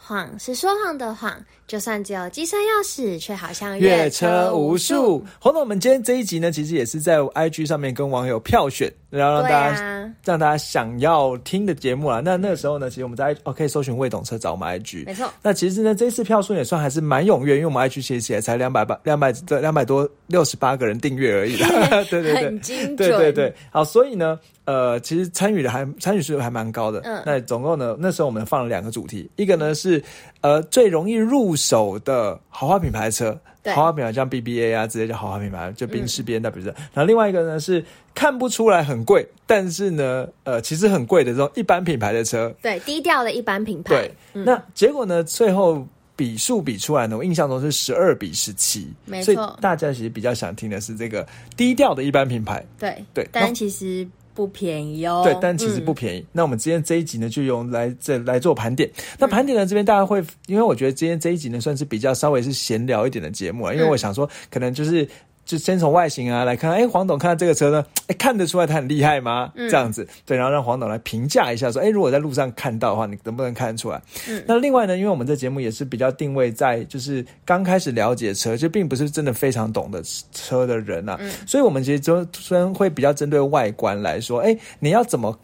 [0.00, 1.36] 谎是说谎的谎，
[1.66, 5.18] 就算只有机车钥匙，却好像越车无数。
[5.38, 12.22] 红总，我们今天这一集呢，其实也是在 IG 上面跟网友票选，然后让大家、啊，让大家想要听的节目啊。
[12.24, 21.68] 那那个时候呢，其实我们在哦可以搜寻未懂车找我们 IG，没错，那其实呢，这一次票数也算还是蛮踊跃，因为我们 IG 其实也才两百八、两百这两百多六十八个人订阅而已啦。
[22.08, 22.44] 对对对。
[22.44, 27.00] 很，精准，对对对，好，所以呢，呃，其实参与的还参与数还蛮高的。
[27.00, 27.22] 嗯。
[27.24, 30.04] 那总共呢，那时候我们放了两个主题，一个呢是
[30.42, 33.72] 呃最容易入手的豪华品牌车，对。
[33.72, 36.68] 豪华品牌像 BBA 啊，直接叫豪华品牌，就宾士、B N W 这。
[36.92, 37.82] 然后另外一个呢是
[38.14, 42.54] 看不出来很贵，但是呢，呃，其实很贵的这种一般品牌的车。
[42.60, 45.82] 对低调的一般品牌，对，那结果呢，最后。
[46.18, 51.24] 比数比出来呢，我印象中是十二比十七，所以没错大家其实比较想听的是这个
[51.56, 54.04] 低调的一般品牌，对对但其实
[54.38, 56.24] 不便宜哦，对，但其实嗯不便宜。
[56.30, 58.88] 那我们今天这一集呢，就用来这来做盘点。
[59.18, 65.08] 那盘点呢，这边大家会，因为我觉得今天这一集呢，算是比较稍微是闲聊一点的节目啊，因为我想说，可能就是。
[65.48, 69.50] 就先从外形啊来看，哎，黄董看到这个车呢，哎，看得出来他很厉害吗？
[69.56, 73.98] 这样子，对，然后让黄董来评价一下，说，哎，如果在路上看到的话，你能不能看得出来？
[74.28, 85.34] 嗯，那另外呢，因为我们这节目也是比较定位在就是刚开始了解车，就并不是真的非常懂得车的人啊，所以我们其实就虽然会比较针对外观来说，哎，你要怎么？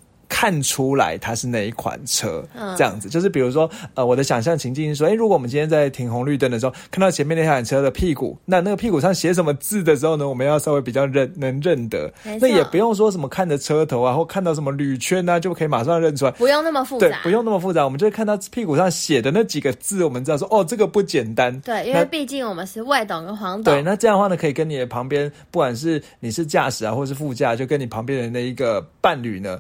[0.45, 2.77] 看出来它是哪一款车，嗯。
[2.77, 3.09] 这样子。
[3.09, 16.31] 就是比如说，呃，我的想象情境是说，哎，如果我们今天在停红绿灯的时候，看到前面那台车的屁股，那那个屁股上写什么字的时候呢，我们要稍微比较认能认得，那也不用说什么看着车头啊，或看到什么铝圈啊，就可以马上认出来。
[16.33, 21.59] 不用那么复杂，，对不用那么复杂，我们就会看到屁股上写的那几个字，我们知道说，哦，这个不简单。
[21.61, 29.59] 对，因为毕竟我们是外董跟黄董，对，那这样的话呢，可以跟你的旁边，不管是你是驾驶啊，或是副驾，就跟你旁边的那一个伴侣呢，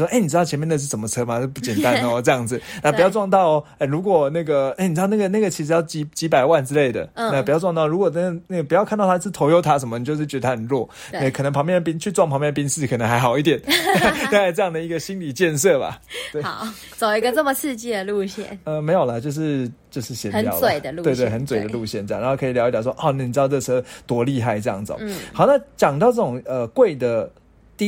[0.00, 1.38] 说，哎、你知道前面那是什么车吗？
[1.40, 3.64] 这不简单哦， 这样子，那不要撞到哦。
[3.78, 7.86] 哎、如果那个，哎、你知道那个那个其实要几几百万之类的，嗯那不要撞到。
[7.86, 13.60] 如果那那个不要看到它是 Toyota 什么，你就是觉得它很弱，对那可能旁边的宾去撞旁边的宾士可能还好一点，
[14.30, 16.00] 大概这样的一个心理建设吧。
[16.32, 16.66] 对好，
[16.96, 24.96] 走一个这么刺激的路线，呃，没有啦，就是就是闲聊啦，很嘴的路线对对，很嘴的路线这样，然后可以聊一聊说，哦，你知道这车多厉害这样子、哦。
[25.00, 27.30] 嗯，好，那讲到这种呃贵的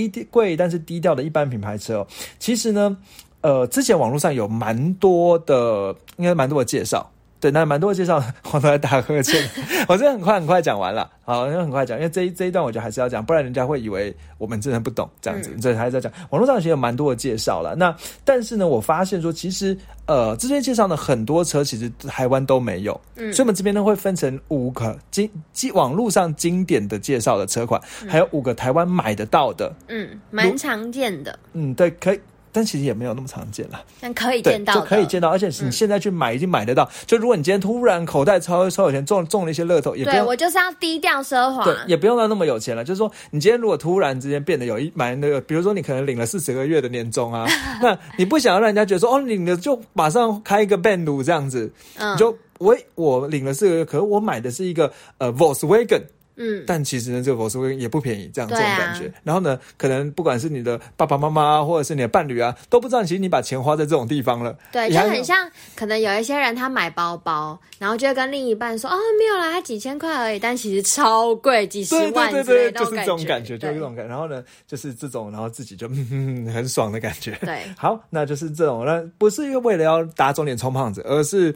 [0.08, 2.06] 低贵但是低调的一般品牌车哦，
[2.38, 2.96] 其实呢，
[3.42, 7.11] 呃，之前网络上有蛮多的，应该蛮多的介绍。
[7.42, 8.22] 对，那蛮多的介绍，
[8.52, 9.42] 我都在打呵欠。
[9.88, 15.50] 我真的很快很快讲完了，好，那很快讲，因为这一这一段我觉得还是要讲，不然人家会以为我们真的不懂这样子。
[15.60, 17.74] 这、还是要讲，网络上其实有蛮多的介绍了。
[17.74, 17.92] 那
[18.24, 19.76] 但是呢，我发现说，其实
[20.06, 32.20] 呃，这些介绍呢，很多车其实台湾都没有，嗯，所以我们这边呢会分成五个经经网络上经典的介绍的车款，还有五个台湾买得到的，嗯，蛮常见的，嗯，对，可以。
[32.52, 36.88] 但其实也没有那么常见了，但可以对，见到，就可以见到，而且你现在去买已经买得到。
[37.06, 42.84] 就如果你今天突然口袋超超有钱，中中了一些乐透，也不用对我就是要低调奢华，对，也不用到那么有钱了。
[42.84, 47.46] 就是说，你今天如果突然之间变得有一买那个，比如说你可能领了四十个月的年终啊，
[47.80, 56.02] 那你不想要让人家觉得说，哦，领了就马上开一个 band 路这样子，嗯你就我我领了四个月，可是我买的是一个呃 Volkswagen。
[56.36, 59.12] 嗯，但其实呢，这个 Volkswagen 也不便宜，这样这种感觉。
[59.22, 64.56] 然后呢，可能不管是你的爸爸妈妈啊或者是你的伴侣啊，都不知道其实你把钱花在这种地方了。
[64.72, 74.08] 对，就很像，可能有一些人他买包包，然后就会跟另一半说，哦，没有啦，他几千块而已，但其实超贵，几十万对万对就是这种感感觉，就是这种感觉。
[74.08, 77.38] 然后呢，就是这种，然后自己就嗯很爽的感觉。
[77.42, 81.54] 对，好，那就是这种，那不是因为为了要打肿脸充胖子，而是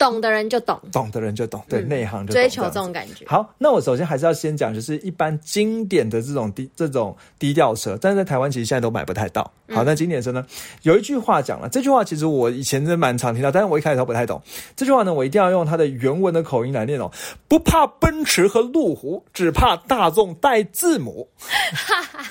[0.00, 3.26] 懂的人就懂，懂的人就懂，对，内行就懂追求这种感觉。
[3.26, 9.42] 好，那我首先还是要先讲，就是一般经典的这种低这种低调车，但是在台湾其实现在都买不太到。
[9.68, 10.46] 好，那经典车呢，
[10.84, 14.40] 有一句话讲了，这句话其实我以前真的蛮常听到，但是我一开始都不太懂。
[14.74, 17.10] 这句话呢，我一定要用它的原文的口音来念哦，
[17.46, 21.28] 不怕奔驰和路虎，只怕大众带字母。
[21.38, 22.24] 哈 哈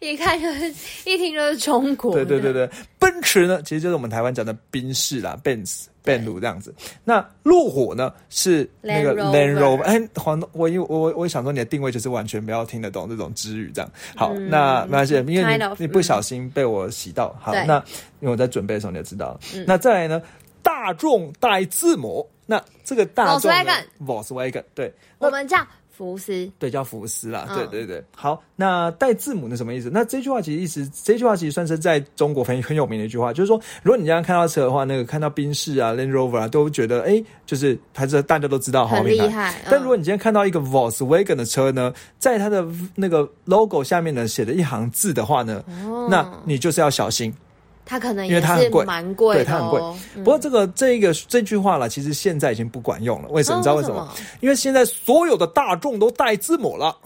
[0.00, 0.68] 一看就是
[1.04, 2.68] 一听就是中国，对对对对，
[2.98, 6.74] 奔驰呢，其实就是我们台湾讲的宾士啦，Benz、Ben 路这样子。
[7.04, 13.90] 那路虎呢是那个 Land Rover 哎，黄，我因为我我想说你的定位就是完全不要听得懂这种知语这样。
[14.16, 17.34] 好，嗯那没关系，因为 kind 你 of，你不小心被我洗到。
[17.40, 17.76] 好，那
[18.20, 19.32] 因为我在准备的时候你就知道。
[19.32, 19.40] 了。
[19.66, 20.22] 那再来呢，
[20.62, 23.56] 大众带字母，那这个大众呢
[24.04, 25.66] Volkswagen Volkswagen 对，我们叫
[26.00, 28.02] 福斯，对，叫福斯啦，嗯对对对。
[28.16, 29.90] 好，那带字母是什么意思？
[29.92, 39.52] 那这句话其实意思，这句话其实算是在中国很很有名的一句话，就是说，如果你这样看到车的话，那个看到宾士啊、Land Rover 啊，都觉得哎，就是还是大家都知道好很品害。
[39.52, 47.30] 嗯但如果你今天看到一个 Volkswagen 的车呢，在它的那个 logo 下面呢写了一行字的话呢，哦那你就是要小心。
[47.90, 49.80] 它可能因为也是它很贵蛮贵、哦，对它很贵
[50.14, 53.28] 嗯不过这个这个这句话啦，其实现在已经不管用了。
[53.30, 53.56] 为什么？
[53.56, 54.02] 你知道为什么？
[54.02, 54.08] 哦
[54.38, 56.96] 因为现在所有的大众都带字母了。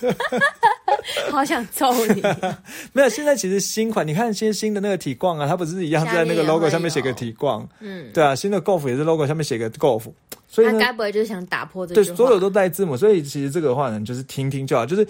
[1.30, 2.22] 好想揍你！
[2.94, 10.04] 没有，现在其实新款，你看新新的那个体逛啊，它不是一样在那个 logo 上面写个有体逛，嗯，对啊，新的 Golf 也是 logo 上面写个 Golf，
[10.52, 12.04] 所以，他该不会就是想打破这对？
[12.04, 15.06] 所有都带字母，所以其实这个话呢，就是听听就好，就是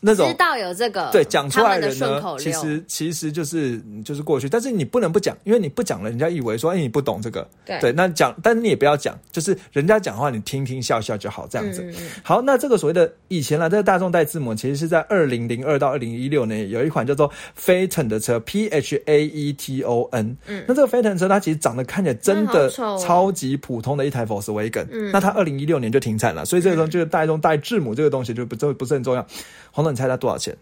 [0.00, 11.82] 那种知道有这个，对讲出来的人呢顺口，溜，其实其实就是就是过去，但是你不能不讲，因为你不讲了，人家以为说哎你不懂这个，对那讲，但是你也不要讲，就是人家讲话你听听笑笑就好，这样子。
[11.82, 20.36] 嗯嗯好，那这个所谓的以前呢，这个大众带字母，其实是在二零零二到二零一六年有一款叫做 Phaeton 的车，P H A E T O N。
[20.46, 24.85] 嗯，那这个 Phaeton 车它其实长得看起来真的超级普通的一台 Volkswagen。
[24.90, 29.26] 嗯，那它二零一六年就停产了，所以这个东西就是大众带字母这个东西就不就不是很重要。
[29.70, 30.56] 黄总，你猜它多少钱？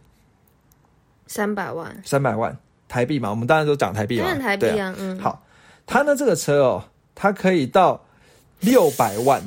[1.27, 2.57] 三百万，三百万
[2.89, 3.31] 台币嘛？
[3.31, 5.45] 我们当然都讲台币嘛，台币对啊，嗯，好，
[5.87, 6.85] 它呢这个车哦，
[7.15, 8.05] 它可以到
[8.61, 9.43] 六百万。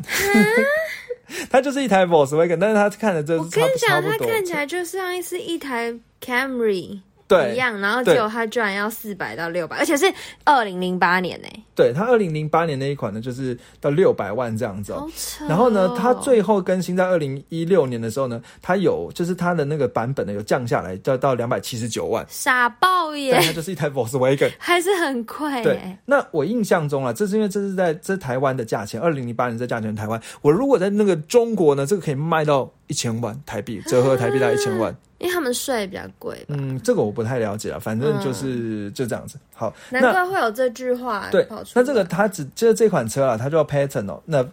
[1.50, 4.01] 它 就是一台 Volkswagen，但是它看着这我跟你讲。
[4.01, 10.06] 它看起来就像是一台 Camry 对一样，然后对结果它居然要四百到六百，而且是
[10.45, 15.07] 二零零八年呢、对，它二零零八年那一款呢，就是到六百万这样子哦。
[15.47, 24.51] 然后呢，它最后更新在二零一六年的时候呢，它有就是它的那个版本呢有降下来，到到两百七十九万，傻爆耶但，它就是一台 Volkswagen。
[24.57, 34.95] 还是很贵对。，那我印象中啊，这是因为这是在这是台湾的价钱，二零零八年这价钱台湾，我如果在那个中国呢，这个可以卖到一千万台币，折合台币大概一千万。
[35.19, 39.35] 因为他们税比较贵吧，嗯，这个我不太了解了，反正就是、就这样子。
[39.51, 44.45] 好，难怪会有这句话对那这个它只就是这款车啊，它叫 Phaeton 哦，那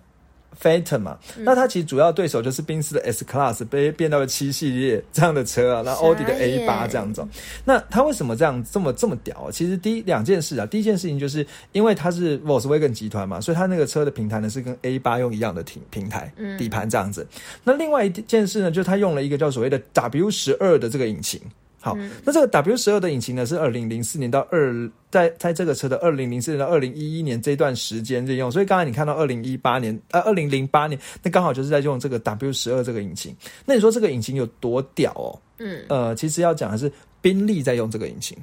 [1.37, 7.29] 嗯那它其实主要对手就是宾士的 S Class 被变到了七系列这样的车啊，那奥迪的 A 眼八这样子哦。
[7.65, 9.51] 那它为什么这样这么这么屌啊？
[9.51, 17.27] 其实第一两件事啊，第一件事情就是因为它是 Volkswagen 集团嘛，所以它那个车的平台呢是跟 A 八用一样的平平台嗯底盘这样子。
[17.63, 21.41] 那另外一件事呢，就是它用了一个叫所谓的 W 十二的这个引擎。
[21.85, 33.37] 好，嗯那这个 W 十二的引擎呢，是二零零四年到二在在这个车的二零零四年到二零一一年这段时间在用，所以刚才你看到二零一八年呃二零零八年，那刚好就是在用这个 W 十二这个引擎。
[33.67, 35.39] 那你说这个引擎有多屌哦？
[35.59, 36.91] 嗯，呃，其实要讲的是
[37.21, 38.35] 宾利在用这个引擎。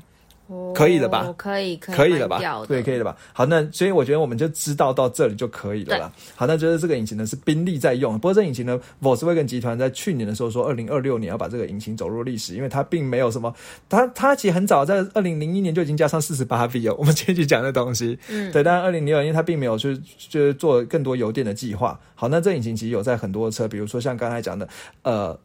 [0.51, 3.15] 哦可以了吧可以，可以，可以了吧对，可以了吧？
[3.31, 6.11] 好，那所以我觉得我们就知道到这里就可以了啦。
[6.35, 13.53] 好，那就是这个引擎呢是宾利在用，不过这引擎呢，Volkswagen 集团在去年的时候说，二零二六年要把这个引擎走入历史，因为它并没有什么，
[13.87, 19.97] 它它其实很早在二零零一年就已经加上四十八 V 了，我们前期讲的东西，嗯，对，但是二零零二因为它并没有去
[20.29, 21.97] 就是做更多油电的计划。
[22.15, 24.67] 好，那这引擎其实有在很多车，比如说像刚才讲的，
[25.03, 25.39] 呃。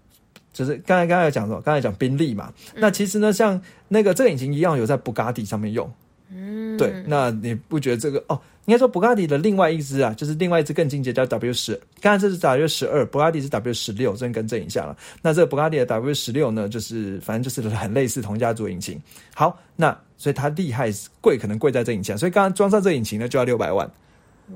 [0.56, 1.60] 就是刚才刚才有讲什么？
[1.60, 5.86] 刚才讲宾利嘛，那其实呢，像那个这个引擎一样有在布加迪上面用，
[6.30, 8.40] 嗯，对，那你不觉得这个哦？
[8.64, 14.96] 应该说布加迪的另外一支啊，就是另外一支更进阶叫 W 十，刚才这是 W 十二，布加迪是 W 十六，这边更正一下了。
[15.20, 18.98] 那这个布加迪的 W 十六呢，就是反正就是很类似同家族引擎。
[19.34, 23.88] 好，那所以它厉害贵，可能贵在这引擎啊，所以刚刚装上这引擎呢就要六百万。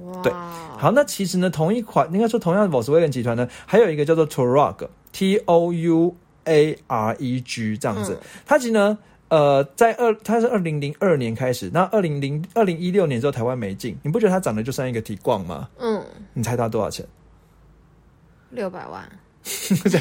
[0.03, 4.27] 哇，对好，那其实呢，同一款应该说同样的 Volkswagen 集团呢，还有一个叫做
[5.13, 8.19] Touareg，T O U A R E G 这样子。
[8.47, 8.99] 它其实呢，
[9.29, 15.69] 呃，在二它是二零零二年开始，那二零零二零一六年之后台湾没进，你不觉得它长得就像一个提逛吗？
[15.79, 16.03] 嗯，
[16.33, 17.07] 你猜它多少钱？
[18.51, 19.09] 六百万，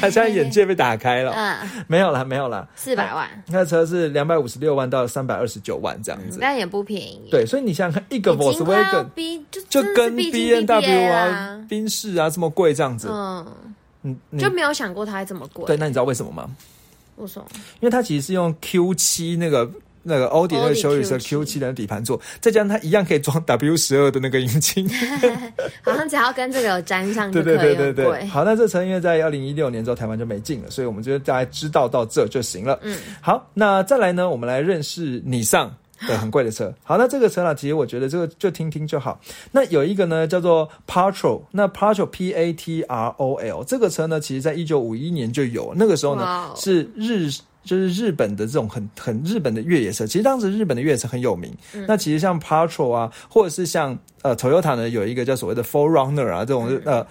[0.10, 6.38] 现在眼界被打开了，嗯，没有啦，没有啦，四百万，那车是两百五十六万到三百二十九万这样子。
[6.40, 7.28] 但也不便宜。
[7.30, 9.06] 对，所以你想想看，一个 Volkswagen
[9.52, 13.46] 就就跟 B 近 N W 啊、宾士啊这么贵这样子，嗯，
[14.02, 15.64] 嗯，你就没有想过它还这么贵。
[15.66, 16.48] 对，那你知道为什么吗？
[17.16, 17.46] 为什么？
[17.80, 19.70] 因为它其实是用 Q 七那个
[20.02, 24.88] 那个奥迪那个修理车 Q Q7 七的底盘做，再加上它一样可以装 W 十二的那个引擎。
[25.84, 27.74] 好像只要跟这个有沾上就对对。
[27.74, 28.24] 对对对。
[28.26, 32.78] 好，那这车因为在二零一六年之后台湾就没进了，所以我们就大家知道到这就行了。
[32.82, 35.70] 嗯，好，那再来呢，我们来认识你上。
[36.06, 36.72] 对，很贵的车。
[36.82, 39.20] 好，那这个车呢，其实我觉得这个就听听就好。
[39.52, 47.30] 那有一个呢叫做 Patrol，那 Patrol P A T R O L 这个车呢，其实在一九五一年就有，那个时候呢是日。
[47.62, 51.54] 就是日本的这种很很日本的越野车，其实当时日本的越野车很有名。
[51.74, 57.06] 嗯那其实像 Patrol 啊，或者是像呃 Toyota 呢，有一个叫所谓的 Forerunner 啊这种、嗯呃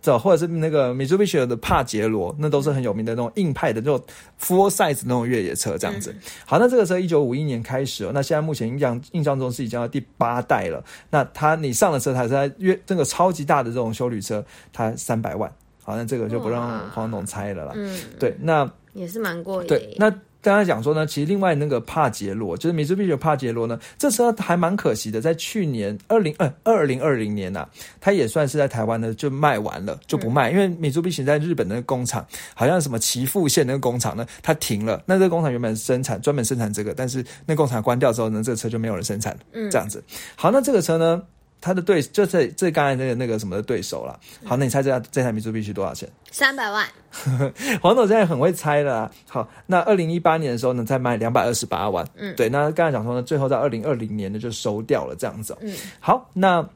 [0.00, 4.00] 这或者是那个 Mitsubishi 的帕杰罗，那都是很有名的那种硬派的那种
[4.40, 6.14] full size 那种越野车这样子。
[6.46, 10.82] 好，那这个车一九五一年开始，那现在目前印象印象中是已经到第八代了。
[11.10, 15.50] 那它你上了车，它是在越这个超级大的这种修旅车，它三百万。
[15.82, 17.72] 好，那这个就不让黄总猜了啦。
[17.74, 19.68] 嗯，对，那也是蛮过瘾。
[19.68, 20.12] 对，那。
[20.42, 27.68] 刚才讲说呢，其实另外那个帕杰罗，就是米兹比的帕杰罗呢，这车还蛮可惜的，在去年二零二二零二零年呐，
[28.00, 35.02] 它也算是在台湾呢就卖完了，就不卖，因为米兹比在日本的工厂，好像什么岐阜县那个工厂呢，它停了。
[35.06, 39.40] 那这个工厂原本生产专门生产这个，但是那工厂关掉之后呢，这个车就没有人生产了。
[39.52, 40.02] 嗯，这样子。
[40.36, 41.22] 好，那这个车呢？
[41.60, 44.18] 他的对，就是这刚才那个那个什么的对手了。
[44.44, 46.08] 好，那你猜这台这台米珠必须多少钱？
[46.30, 46.86] 三百万。
[47.82, 49.10] 黄总现在很会猜了。
[49.28, 52.06] 好，那二零一八年的时候呢，再卖两百二十八万。
[52.16, 52.48] 嗯，对。
[52.48, 55.56] 那刚才讲说呢，最后在二零二零年呢就收掉了这样子。
[55.60, 56.66] 嗯，好，那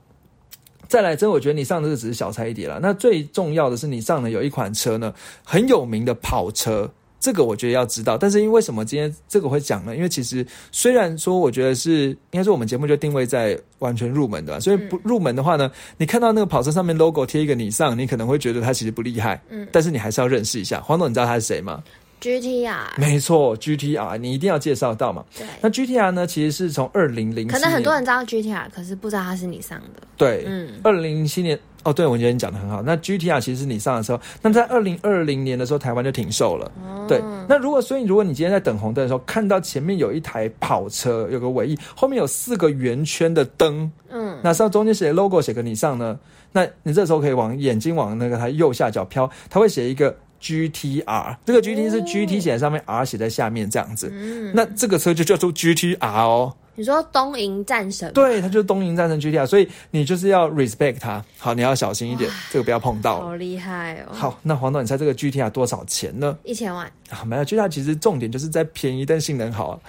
[0.89, 2.79] 再来，真我觉得你上的这只是小菜一碟了。
[2.83, 5.15] 那最重要的是，你上的有一款车呢，
[5.45, 6.91] 很有名的跑车。
[7.25, 9.97] 这个我觉得要知道，但是因为什么今天这个会讲呢？
[9.97, 20.83] 因为其实虽然说我觉得是应该说我们节目就定位在完全入门的，所以不入门的话呢，你看到那个跑车上面 logo 贴一个你上，你可能会觉得它其实不厉害，嗯，但是你还是要认识一下。
[20.83, 21.83] 黄总，你知道他是谁吗
[22.21, 25.25] ？G T R，没错，G T R，你一定要介绍到嘛。
[25.35, 30.03] 对，那 G T R 呢，其实是从二零零，可能很多人知道 G T R，可是不知道它是你上的。
[30.19, 32.83] 对，嗯，二零零七年，哦，对，我觉得你讲的很好。
[32.83, 36.71] 那 G T R 其实是你上的时候，那在二零二零年的时候，台湾就停售了。
[37.07, 46.19] 对，那如果所以如果你今天在等红灯的时候，看到前面有一台跑车，有个尾翼，后面有四个圆圈的灯，嗯，那上中间写 logo 写个你上呢，
[46.53, 50.17] 那你这时候可以往眼睛往那个它右下角飘，它会写一个。
[50.41, 54.11] G T R 这个 G T 是 G T 写在上面，R 写在下面这样子。
[54.13, 56.53] 嗯，那这个车就叫做 G T R 哦。
[56.75, 58.13] 你说东瀛战神？
[58.13, 61.25] 对，他就是东瀛战神 G T R，所以你就是要 respect 他。
[61.39, 63.21] 好，你要小心一点，这个不要碰到。
[63.21, 64.13] 好厉害哦！
[64.13, 66.37] 好，那黄总，你猜这个 G T R 多少钱呢？
[66.45, 66.91] 一千万。
[67.11, 69.81] 啊，没有，G T R 其实重点就是在便宜，但性能好。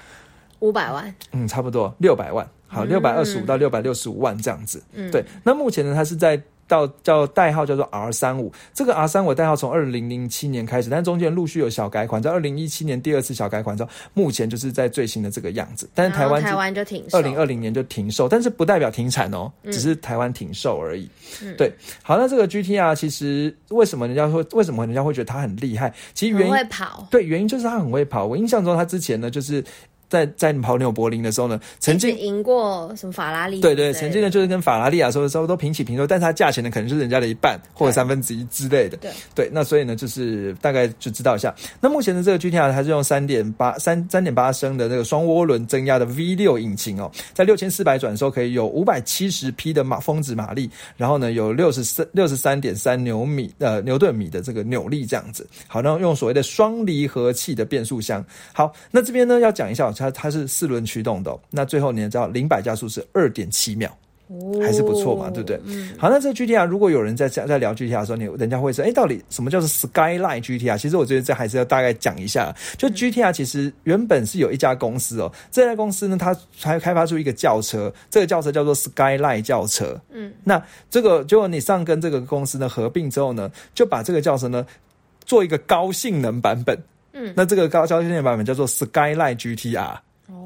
[0.59, 1.13] 五百万。
[1.31, 2.47] 嗯，差不多六百万。
[2.67, 4.81] 好，六百二十五到六百六十五万这样子。
[4.93, 5.23] 嗯，对。
[5.43, 6.41] 那目前呢，它是在。
[6.67, 15.89] 到叫代号叫做 R 三五，这个 R 三五代号从二零零七年开始，但中间陆续有小改款，在二零一七年第二次小改款之后，目前就是在最新的这个样子。
[15.93, 21.09] 但是台湾台湾就停，二零二零年就停售，但是不代表停产哦，只是台湾停售而已。
[21.57, 25.93] 对，好，那这个 GTR 其实为什么人家说为什么人家会觉得它很厉害？
[26.13, 28.25] 其实原因会跑，对，原因就是它很会跑。
[28.25, 29.63] 我印象中它之前呢就是。
[30.09, 33.59] 在在跑纽柏林的时候呢，曾经赢过什么法拉利？
[33.61, 38.97] 对对，曾经呢就是跟法拉利啊，说差不多平起平坐，但是它价钱呢可能是人家的一半或者三分之一之类的。
[38.97, 41.53] 对对，那所以呢就是大概就知道一下。
[41.81, 55.47] 那目前的这个 GTR 它是用三点八三三点八升的这个双涡轮增压的 V 六引擎哦，在六千四百转的时候可以有五百七十匹的马峰值马力，然后呢有六十三六十三点三牛米呃牛顿米的这个扭力这样子。
[55.67, 58.23] 好，然后用所谓的双离合器的变速箱。
[58.53, 59.94] 好，那这边呢要讲一下。
[59.95, 63.89] 它它是四轮驱动的，那最后你知道零百加速是二点七秒，
[64.61, 65.59] 还是不错嘛，对不对？
[65.97, 70.77] 好，那这 GTR 如果有人在在聊 GTR 的时候，你人家会说，哎，到底什么叫做 Skyline GTR？
[70.77, 72.53] 其实我觉得这还是要大概讲一下。
[72.77, 79.99] 就 GTR 其实原本是有一家公司哦，这家公司呢，它才开发出一个轿车，这个轿车叫做 Skyline 轿车。
[80.11, 84.65] 嗯，那这个结果你上跟这个公司呢合并之后呢，就把这个轿车呢
[85.25, 86.77] 做一个高性能版本。
[87.15, 89.97] 嗯，那这个高高性能版本叫做 Skyline GTR。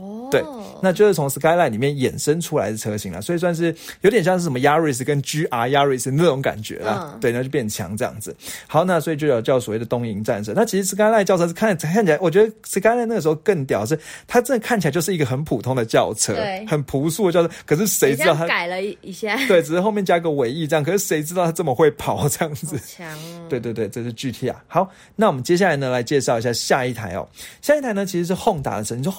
[0.09, 0.43] 哦，对。
[0.81, 7.17] 那就是从 Skyline 里面衍生出来的车型了，所以算是有点像是什么 Yaris 跟 GR Yaris 那种感觉啦。
[7.19, 8.35] 对，那就变强这样子。
[8.65, 10.53] 好，那所以就有叫所谓的东瀛战神。
[10.55, 16.35] 那其实 Skyline 轿车是看看起来，我觉得 Skyline 那个时候更屌，是它真的看起来就是一个很普通的轿车，
[16.67, 17.53] 很朴素的轿车。
[17.65, 19.35] 可是谁知道它改了一下？
[19.47, 20.83] 对，只是后面加个尾翼这样。
[20.83, 22.79] 可是谁知道它这么会跑这样子？
[22.87, 23.45] 强哦！
[23.49, 24.63] 对对对，这是 GT 啊。
[24.67, 27.27] 好，那我们接下来呢来介绍一下下一台哦。
[27.61, 28.95] 下一台呢其实是 Honda 的车。
[28.95, 29.11] 你说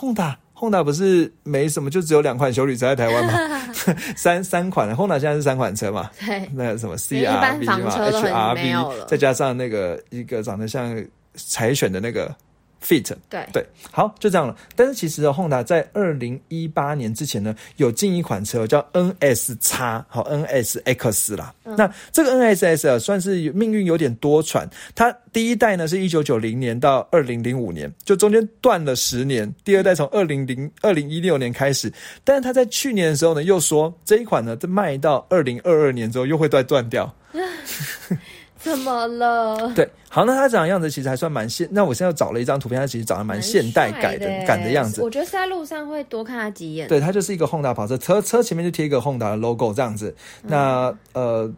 [0.83, 3.33] 不是没什么，就只有两款修旅车在台湾吗？
[4.17, 6.11] 三三款，Honda 现在是三款车嘛？
[6.19, 11.03] 对，那个什么 CRV 嘛，HRV，再加上那个一个长得像
[11.35, 12.35] 柴犬的那个。
[12.83, 21.55] Fit 对对好就这样了，但是其实哦，Honda 在二零一八年之前呢，有进一款车叫 NSX 好 NS X 啦。
[21.65, 24.67] 那这个 NSS 啊，算是命运有点多舛。
[24.95, 29.55] 它第一代呢是一九九零年到二零零五年，就中间断了十年。
[29.65, 31.93] 第二代从二零零二零一六年开始，
[32.25, 37.15] 但是它在去年的时候呢，又说这一款呢，在卖到二零二二年之后又会再断掉。
[38.61, 39.73] 怎么了？
[39.75, 41.67] 对，好，那他长的样子其实还算蛮现。
[41.71, 45.03] 那我现在找了一张图片，他其实长得蛮现代感的感的样子。
[45.03, 46.87] 我觉得在路上会多看他几眼。
[46.87, 50.15] 对，他就是一个 Honda 跑车，车车前面就贴一个 Honda 的 logo 这样子。
[50.43, 51.51] 那呃，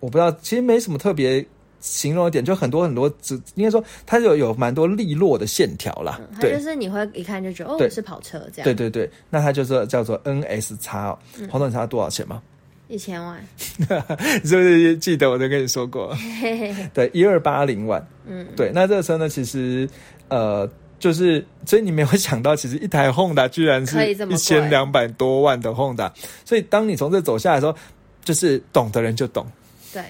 [0.00, 1.44] 我不知道，其实没什么特别
[1.78, 6.20] 形容的点，就很多很多，只应该说它有有蛮多利落的线条啦。
[6.34, 11.18] 它对就是你会一看就觉得哦是跑车这样，对，对对，那它就是叫做 NS 叉哦。
[11.50, 12.42] 黄总，你知道多少钱吗？
[12.90, 13.42] 一千万，
[14.44, 16.14] 是不是记得我都跟你说过？
[16.92, 18.04] 对，一二八零万。
[18.26, 19.88] 嗯，对，那这个车呢，其实
[20.28, 20.68] 呃，
[20.98, 26.10] 就是所以你没有想到，其实一台 Honda 居然是一千两百多万的 Honda，
[26.44, 27.74] 所以当你从这走下来的时候，
[28.24, 29.46] 就是懂的人就懂。
[29.92, 30.02] 对。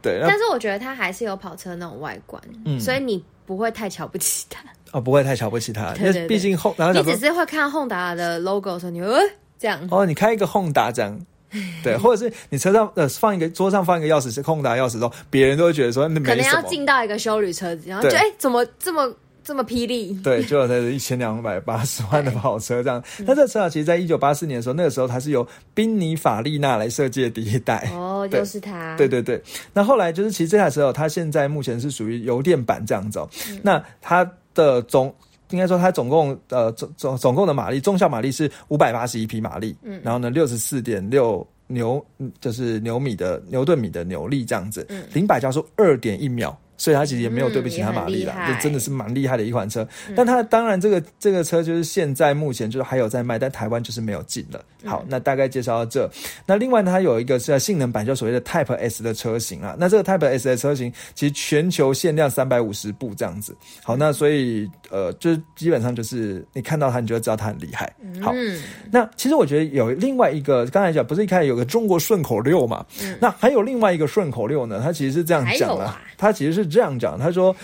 [0.00, 4.62] 对，但是我觉得它还是有跑车那种外观，嗯所以你不会太瞧不起它。
[4.92, 9.20] 哦不会太瞧不起它，因对对为毕竟后然后你只是会看 Honda 的 logo 的时候，你会呃
[9.58, 9.80] 这样。
[9.90, 11.20] 哦，你开一个 Honda 这样。
[11.82, 16.62] 对，或者是你车上呃放一个桌上放一个钥匙是 Honda 钥匙的时候，别人都会觉得说那可能要。
[16.68, 19.10] 进到一个修旅车子，然后就对哎、怎么这么
[19.42, 20.12] 这么霹雳？
[20.22, 23.02] 对，就有那一千两百八十万的跑车这样。
[23.20, 27.90] 嗯那这车啊，其实在一九八四年的时候，那个时候它是由宾尼法利纳来设计的第一代。
[27.94, 28.94] 哦，对就是它。
[28.96, 33.28] 对对对，那后来就是其实这台车哦，它现在目前是属于油电版这样子哦。
[33.48, 35.14] 嗯那它的总
[35.50, 46.58] 应该说它总共呃总总总共的马力，中效马力是五百八十一匹马力，嗯，然后呢六十四点六牛嗯就是牛米的牛顿米的扭力这样子，嗯，零百加速二点一秒。
[46.78, 49.86] 所以它其实也没有对不起它马力啦，嗯也很厉害就真的是蛮厉害的一款车。
[50.16, 54.64] 但它当然这个这个车就是现在目前就是还有在卖，但台湾就是没有进了。
[54.84, 56.08] 好，那大概介绍到这。
[56.46, 59.76] 那另外呢，它有一个是性能版，就所谓的 Type S 的车型啊。
[59.78, 63.56] 那这个 Type S 的车型其实全球限量三百五十部这样子。
[63.82, 67.92] 好，那所以呃，就是基本上就是你看到它，你就会知道它很厉害。
[68.22, 72.86] 好，嗯，那其实我觉得有另外一个，刚才讲不是一开始有个中国顺口溜嘛？
[73.20, 77.56] 那还有另外一个顺口溜呢，它其实是这样讲的，啊它其实是这样讲，他说。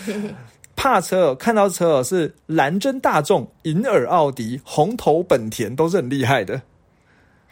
[0.77, 6.61] 怕车哦，看到车哦是蓝针大众、银耳奥迪、红头本田都是很厉害的。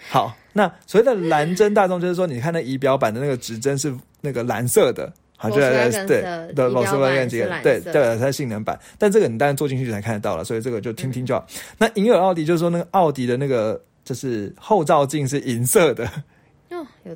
[0.10, 11.48] 好，那所谓的蓝针大众就是说，你看那仪表板的那个指针是那个蓝色的，好，就 Volkswagen 对的对仪表板 Volkswagen 几个对对，它是性能版，但这个你当然坐进去才看得到了，所以这个就听听就好。
[11.78, 16.08] 那银耳奥迪就是说那个奥迪的那个就是后照镜是银色的，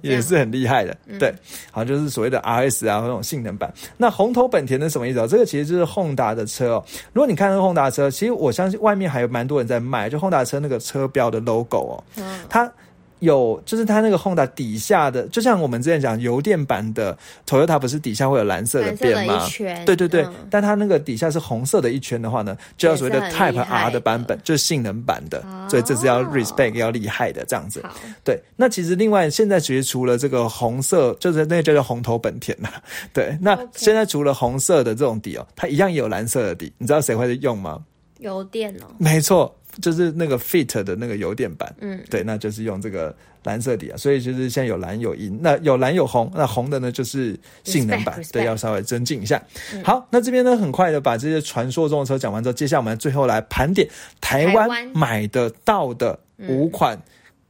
[0.02, 1.34] 也是很厉害的，对，
[1.72, 3.74] 好，就是所谓的 RS 啊，那种性能版。
[3.98, 5.28] 那红头本田的什么意思哦？
[5.28, 6.86] 这个其实就是 Honda 的车哦。
[7.14, 12.72] 如果你看那个 Honda 车，其实我相信外面还有蛮多人在卖，就 Honda 车那个车标的 logo 哦，嗯它。
[13.20, 19.46] 有，就是它那个 Honda 底下的，就像我们之前讲油电版的 Toyota 不是底下会有蓝色的边吗？
[19.86, 20.34] 对对对，嗯。
[20.50, 25.68] 但它那个底下是红色的一圈的话呢，就要所谓的 Type R 的版本，就是性能版的，哦。
[25.70, 27.82] 所以这是要 respect 要厉害的这样子。
[27.84, 32.70] 好，对，那其实另外现在其实除了这个红色，就是那个叫做红头本田呐、
[33.14, 37.84] 对，那现在除了红色的这种底哦，它一样也有蓝色的底，你知道谁会用吗？
[38.20, 41.74] 油电哦，没错，就是那个 Fit 的那个油电版。
[41.80, 49.42] 嗯，对，那就是用这个蓝色底啊，所以就是现在有蓝有银，那有蓝有红，那红的呢就是性能版对，要稍微增进一下。
[49.84, 53.88] 好，那这边呢很快的把这些传说中的车讲完之后，接下来我们最后来盘点
[54.20, 57.00] 台湾台湾买得到的五款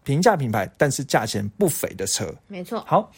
[0.03, 2.33] 平价品牌，但是价钱不菲的车。
[2.47, 3.11] 没错，好。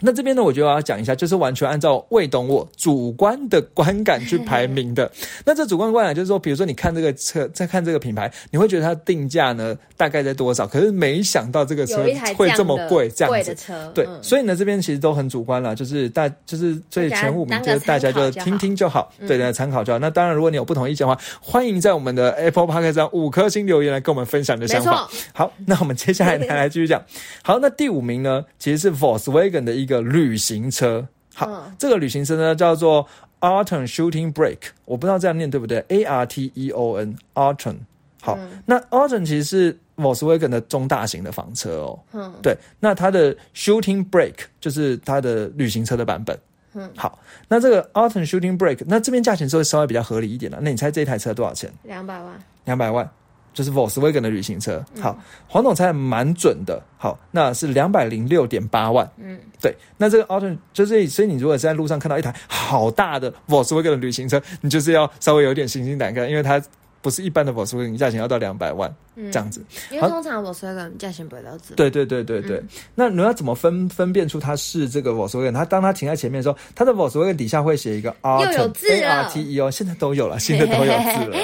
[0.00, 5.10] 那这边呢，我就要讲一下，就是完全按照未懂我主观的观感去排名的。
[5.44, 10.66] 那这主观观感就是说，比如说你看这个车，再看这个品牌，你会觉得它定价呢大概在多少？
[10.66, 12.04] 可是没想到这个车
[12.36, 13.54] 会这么贵，这样子贵的。
[13.54, 19.98] 车，对，嗯所以呢，这边其实都很主观了，就是大，就是所以前五名就是大家就听听就好，对对，参考就好。
[19.98, 27.02] 那当然，如果你有不同意见的话，欢迎在我们的 Apple Podcast 上五颗星留言来跟我们分享你的想法。，好，那我们接下来来 来继续讲。
[27.42, 31.04] 好，那第五名呢，其实是 Volkswagen 的一个旅行车。
[31.34, 33.04] 好，嗯这个旅行车呢叫做
[33.40, 37.76] Arton Shooting Brake，我不知道这样念对不对？A R T E O N Arton。
[38.20, 41.98] 好，那 Arton 其实是 Volkswagen 的中大型的房车哦。
[42.12, 46.36] 嗯，对，那它的 Shooting Brake 就是它的旅行车的版本。
[46.74, 50.58] 嗯，好，那这个 Arton Shooting Brake，那这边价钱是会稍微比较合理一点了。
[50.60, 51.72] 那你猜这一台车多少钱？
[51.84, 53.08] 两百万，两百万，
[53.58, 54.80] 就是 Volkswagen 的旅行车。
[55.00, 55.18] 好，
[55.48, 56.80] 黄总猜的蛮准的。
[56.96, 59.10] 好，那是两百零六点八万。
[59.16, 59.74] 嗯，对。
[59.96, 66.62] 那这个 Auto 就是，所以你如果在路上看到一台好大的 Volkswagen 的旅行车，你就是要稍微有点心惊胆战，因为它
[67.00, 69.64] 不是一般的 Volkswagen，价钱要到两百万、这样子。
[69.90, 72.62] 因为通常 Volkswagen 价钱不会到这，对对对对对。
[72.94, 75.52] 那你要怎么分分辨出它是这个 Volkswagen？
[75.52, 81.38] 它当它停在前面的时候，它的 Volkswagen 底下会写一个 R 又有字 A 了 R T E O，，现在都有了，现在都有字了。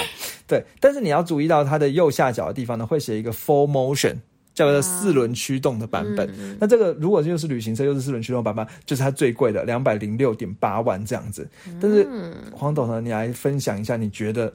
[0.47, 4.17] 对，但是你要注意到它的右下角的地方呢，会写一个 Full Motion。
[4.55, 11.45] 叫做四轮驱动的版本，那这个如果又是旅行车又是四轮驱动版本，就是它最贵的两百零六点八万这样子。
[11.81, 12.07] 但是
[12.53, 14.55] 黄董呢，你来分享一下，你觉得嘖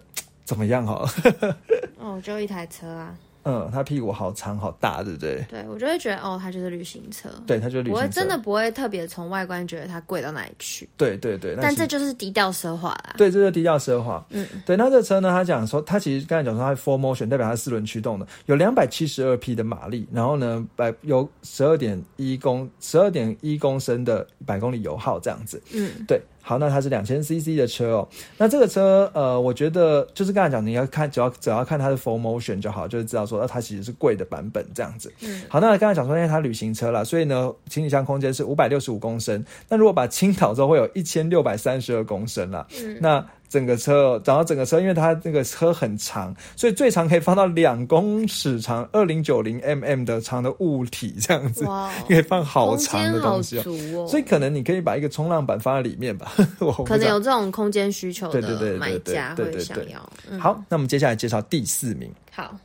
[0.49, 1.07] 怎么样哈？
[2.01, 5.45] 哦，就一台车啊，嗯，它屁股好长好大，对不对？
[5.47, 7.29] 对我就会觉得哦，它就是旅行车。
[7.45, 7.95] 对，它就是旅行车。
[7.95, 10.89] 我会真的不会特别从外观觉得它贵到哪里去。
[10.97, 13.13] 对对对，但这就是低调奢华啦。
[13.15, 14.25] 对，这就是低调奢华。
[14.31, 14.75] 嗯，对。
[14.75, 15.29] 那这车呢？
[15.29, 25.61] 他讲说，他其实刚才讲说，它 Four Motion 代表它四轮驱动的，有两百七十二匹的马力，然后呢，百有十二点一公十二点一公升的百公里油耗这样子。
[25.73, 26.19] 嗯，对。
[26.49, 28.09] 好，那它是两千 CC 的车哦。
[28.39, 35.13] 那这个车，呃，我觉得就是刚才讲，你要看，只要只要看它的 Full Motion 就好，就是知道说，那它其实是贵的版本这样子。
[35.21, 35.43] 嗯。
[35.47, 39.45] 好，那刚才讲说，因为它旅行车了，所以呢，行李箱空间是五百六十五公升。
[39.67, 42.65] 那如果把倾倒之后，会有一千六百三十二公升了。
[42.83, 42.97] 嗯。
[42.99, 51.65] 那整个车，然后整个车，因为它那个车很长，所以最长可以放到两公尺长，二零九零 mm 的长的物体这样子，
[52.07, 54.07] 可以放好长的东西哦。
[54.07, 56.31] 所以可能你可以把一个冲浪板放在里面吧。
[56.85, 59.99] 可能有这种空间需求的买家会想要。
[60.39, 62.09] 好，那我们接下来介绍第四名。
[62.31, 62.55] 好，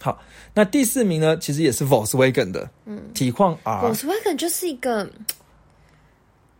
[0.00, 0.18] 好，
[0.54, 3.82] 那第四名呢，其实也是 Volkswagen 的，嗯，体况 R。
[3.92, 5.10] Volkswagen 就是一个。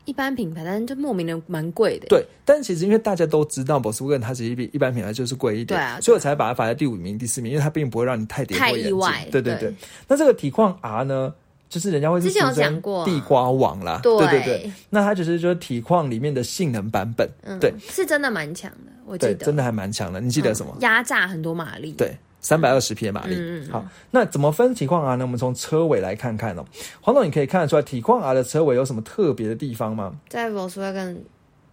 [0.09, 2.07] 一般品牌，但是就莫名的蛮贵的。
[2.09, 9.29] 对，但其实因为大家都知道 b o s w a g e n 它其实比一般品牌就是贵一点，对啊，所以我才把它摆在第五名、第四名，因为它并不会让你太跌太意外。
[9.31, 9.75] 对对对。
[10.09, 11.35] 那这个体况 R 呢，
[11.69, 14.73] 就是人家会之前有讲过地瓜网啦，对对对。
[14.89, 20.23] 那它就是说体况里面的性能版本，嗯对，是真的蛮强的，我记得真的还蛮强的。
[20.23, 20.75] 你记得什么？
[20.81, 22.17] 压榨很多马力，对。
[22.49, 23.37] 三百二十匹马力，
[23.71, 25.27] 好，那怎么分体况 R 呢？
[25.27, 26.65] 我们从车尾来看看哦。
[26.99, 30.15] 黄总，你可以看得出来体况 R 的车尾有什么特别的地方吗？
[30.31, 31.17] 在 Volkswagen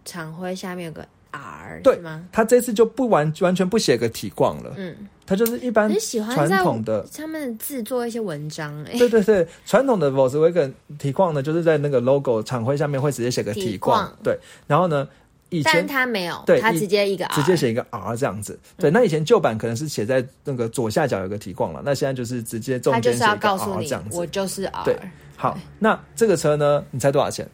[0.04, 2.26] 厂徽下面有个 R，对吗？
[2.30, 5.90] 他这次就不完完全不写个体况了，嗯，他就是一般
[6.34, 15.08] 传统的上面字做一些文章，哎，对对对，传统的 Volkswagen 体况呢，就是在那个 logo 厂徽下面会直接写个体况，对，然后呢。
[15.50, 18.58] 以前他没有，对，他直接一个 R，直接写一个 R 这样子。
[18.76, 24.18] 对，那以前旧版可能是写在那个左下角有个提框了，那现在就是直接中间写一个 R 这样子。
[24.18, 24.84] 我就是 R。
[24.84, 24.98] 对，
[25.36, 26.84] 好，那这个车呢？
[26.90, 27.48] 你猜多少钱？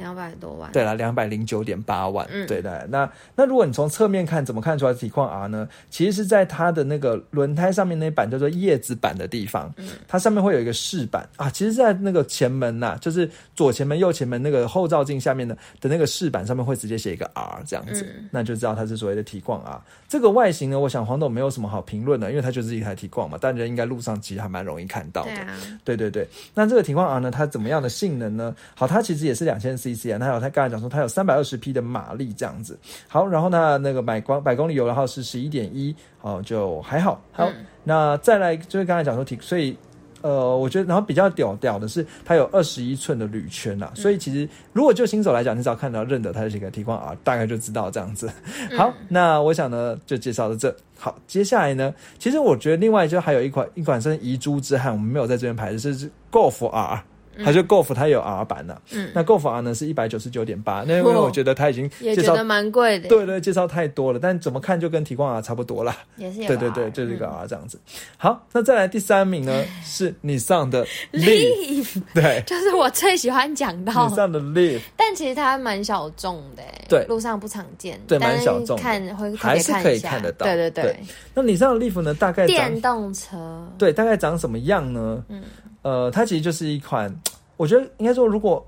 [0.00, 2.86] 两百多万，对了，两百零九点八万，嗯，对的。
[2.90, 5.68] 那那如果你从侧面看，怎么看出来体况 R 呢？
[5.90, 11.50] 其实是在它的那个轮胎上面那板叫做叶子板的地方，嗯，它上面会有一个饰板啊。
[11.50, 19.80] 其实，在那个前门呐，就是左前门、右前门那个后照镜下面的的那个饰板上面会直接写一个 R 这样子，那就知道它是所谓的体况 R。
[20.08, 25.30] 这个外形呢，我想黄董没有什么好评论的，因为它就是一台体况嘛，大家应该路上其实还蛮容易看到的。
[25.84, 28.54] 对对对，那这个体况 R 呢，它怎么样的性能呢？
[28.74, 32.78] 好，它其实也是两千 CC 啊，它有他刚才讲说它有三百二十匹的马力这样子。
[33.08, 37.20] 好，然后呢，那个百公百公里油的话是十一点一，哦，就还好。
[37.32, 37.48] 好，
[37.84, 39.76] 那再来就是刚才讲说提，所以。
[40.22, 48.30] 呃，我觉得，然后比较屌屌的是，它有二十一寸的铝圈呐，所以其实如果就新手来讲，你只要看到认得它是一个提光啊，大概就知道这样子。
[48.76, 50.76] 好，那我想呢，就介绍到这。
[50.98, 57.02] 好，接下来呢，其实我觉得另外就还有一款一款是遗珠之憾，我们没有在这边排的是 Golf R。
[57.44, 67.78] 它就 Golf，它有 R 版的，嗯，那 Golf R 呢是一百九十九点八，那因为我觉得它已经也觉得蛮贵的，对对，介绍太多了，但怎么看就跟提光 R 差不多啦，也是有对对对，就是一个 R 这样子。
[68.16, 74.08] 好，那再来第三名呢是你上的 Leaf，对，就是我最喜欢讲到。
[74.08, 80.96] 你上的 Leaf， 但其实它蛮小众的，对，路上不常见，对，蛮小众，看会还是可以看得到，对对对。
[81.34, 82.14] 那你上的 Leaf 呢？
[82.14, 85.24] 大概电动车，对，大概长什么样呢？
[85.28, 85.42] 嗯，
[85.82, 87.14] 呃，它其实就是一款。
[87.56, 88.66] 我觉得应该说，如果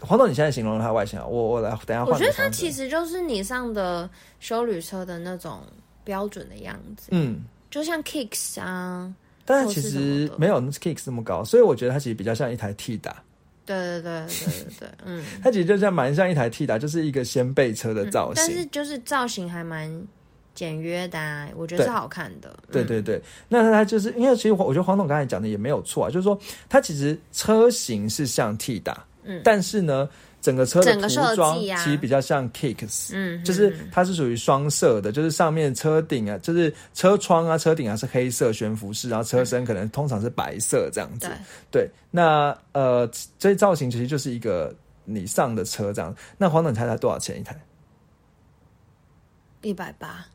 [0.00, 2.04] 黄总你现在形容它外形，我我来等下。
[2.04, 5.60] 我觉得它其实就是你上的修旅车的那种
[6.04, 9.12] 标准的样子，嗯，就像 Kicks 啊，
[9.44, 13.16] 但是其实没有 Kicks 这么高，所以我觉得它其实比较像一台 T 打。
[13.66, 19.90] 对对对对对对，嗯， 它其实就像蛮像一台 T 打，就是一个掀背车的造型，但是就是造型还蛮。
[20.58, 22.52] 简约的，我觉得是好看的。
[22.72, 26.36] 对对对，那它就是因为其实我觉得黄总刚才讲的也没有错啊，就是说
[26.68, 30.08] 它其实车型是像 T 打，嗯，但是呢，
[30.40, 41.30] 整个车的涂装其实比较像 Kicks，嗯，就是它是属于双色的，就是上面车顶啊，就是车窗啊、车顶啊是黑色悬浮式，然后车身可能通常是白色这样子。
[41.70, 46.12] 对，那呃，这造型其实就是一个你上的车这样。
[46.36, 47.56] 那黄总猜它多少钱一台？
[49.62, 50.26] 一百八。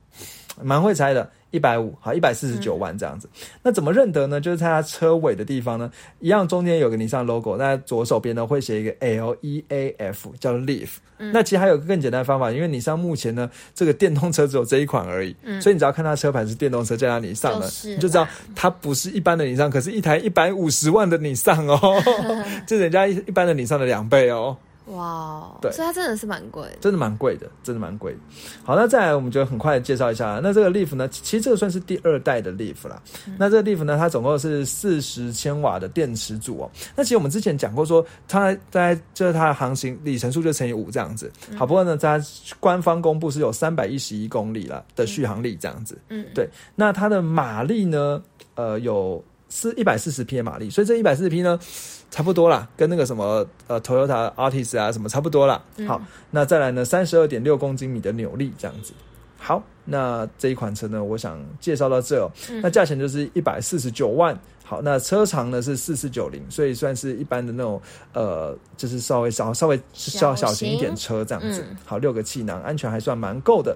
[0.61, 3.27] 蛮会猜的，一百五，好，一百四十九万这样子。
[3.61, 4.39] 那怎么认得呢？
[4.39, 10.89] 就是在它车尾的地方呢，一样中间有个尼桑 logo，那左手边呢会写一个 L E A F，叫 Leaf。
[11.31, 21.79] 那其实还有个更简单的方法，因为尼桑目前呢这个电动车只有这一款而已，所以你只要看它车牌是电动车，叫它尼桑的，你就知道它不是一般的尼桑，可是一台一百五十万的尼桑哦，
[22.67, 24.57] 这人家一一般的尼桑的两倍哦。
[24.87, 28.13] 哇，对，所以它真的是蛮贵，真的蛮贵的，真的蛮贵。
[28.63, 30.41] 好，那再来，我们就很快介绍一下。
[30.43, 33.01] 那这个 Leaf 呢，其实这个算是第二代的 Leaf 啦。
[33.37, 36.71] 那这个 Leaf 呢，它总共是四十千瓦的电池组哦。
[36.95, 41.31] 那其实我们之前讲过，说它在就是它的航行里程数就乘以五这样子。
[41.57, 42.21] 好，不过呢，在
[42.59, 45.97] 官方公布是有三百一十一公里了的续航力这样子。
[46.09, 46.49] 嗯，对。
[46.75, 48.21] 那它的马力呢，
[48.55, 51.59] 呃，有四一百四十匹的马力，所以这一百四十匹呢。
[52.13, 55.59] 差不多啦，跟那个什么呃，Toyota Artis 啊什么差不多啦。
[55.87, 58.93] 好，那再来呢，三十二点六公斤米的扭力这样子。
[59.39, 62.29] 好，那这一款车呢，我想介绍到这哦。
[62.61, 64.39] 那价钱就是一百四十九万。
[64.63, 67.81] 好，那车长呢是四四九零，所以算是一般的那种
[68.13, 71.65] 呃，就是稍微小稍微小小型一点车这样子。
[71.83, 73.75] 好，六个气囊，安全还算蛮够的。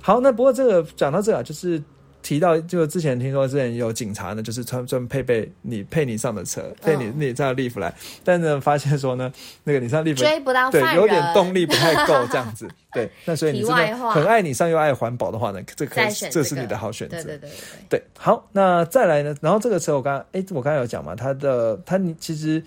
[0.00, 1.80] 好，那不过这个讲到这啊，就是。
[2.20, 9.32] 提到就之前听说之前有警察呢，就是专专门配备你配你上的车，配你你上 Leaf 来，但是发现说呢，
[9.64, 17.50] 那个你上 Leaf 追不到，对，有点动力不太够这样子， 对，那所以你真的很爱你上又爱环保的话呢，这可以这是你的好选择，对对对
[17.88, 22.62] 对，好，那再来呢，然后这个车我刚哎我刚才有讲嘛，它的它你其实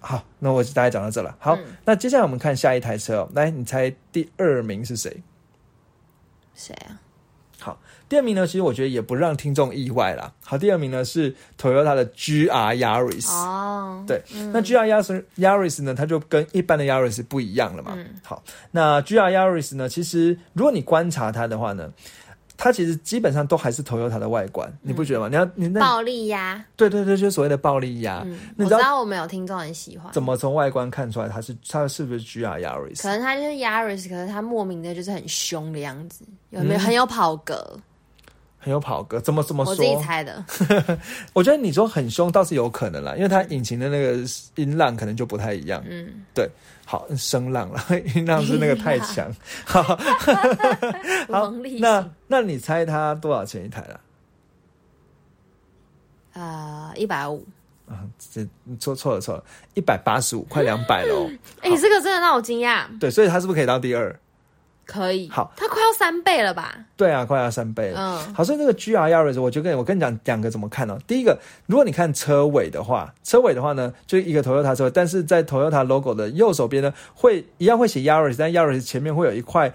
[0.00, 5.22] 好，那我大概讲到这了，好，那接下来我们看下一台车，来你猜第二名是谁？
[6.54, 7.00] 谁啊？
[8.04, 8.08] 好。
[8.08, 10.32] 第二名呢，其实我觉得也不让听众意外啦。
[10.42, 13.30] 好，第二名呢是 Toyota 的 GR Yaris。
[13.30, 17.96] 哦，对，那 GR Yaris Yaris 呢，它就跟一般的 Yaris 不一样了嘛。
[18.22, 21.90] 好，那 GR Yaris 呢，其实如果你观察它的话呢，
[22.56, 25.28] 它其实基本上都还是 Toyota 的外观，你不觉得吗？
[25.28, 26.64] 你要你那暴力呀？
[26.76, 28.24] 对对对，就是所谓的暴力呀。
[28.56, 30.12] 我知道我们有听众很喜欢。
[30.12, 33.02] 怎么从外观看出来它是它是不是 GR Yaris？
[33.02, 37.76] 可能它就是 Yaris，可是它莫名的就是很凶的样子，有没有很有跑格？
[38.64, 39.72] 很有跑格，怎么怎么说？
[39.72, 40.42] 我自己猜的。
[41.34, 44.18] 我觉得你说很凶倒是有可能啦，因为它引擎的那个
[44.54, 45.84] 音浪可能就不太一样。
[45.86, 46.48] 嗯，对，
[46.86, 47.84] 好声浪了，
[48.16, 49.30] 音浪是那个太强。
[49.66, 54.00] 好，好，那那你猜它多少钱一台了？
[56.32, 57.46] 啊，一百五。
[57.86, 58.00] 啊，
[58.32, 58.48] 这
[58.80, 61.30] 错错了错了，一百八十五，快两百了。
[61.60, 62.86] 哎，这个真的让我惊讶。
[62.98, 64.18] 对，所以它是不是可以当第二？
[64.86, 66.74] 可以，好，它快要三倍了吧？
[66.96, 68.00] 对啊，快要三倍了。
[68.00, 70.98] 嗯，好，所以这个 GR Yaris，我就跟我跟你讲两个怎么看哦？
[71.06, 79.72] 第一个，如果你看车尾的话，车尾的话呢，就一个 Toyota 车尾，但是在 Toyota logo 的右手边呢，会一样会写 Yaris，但 Yaris 前面会有一块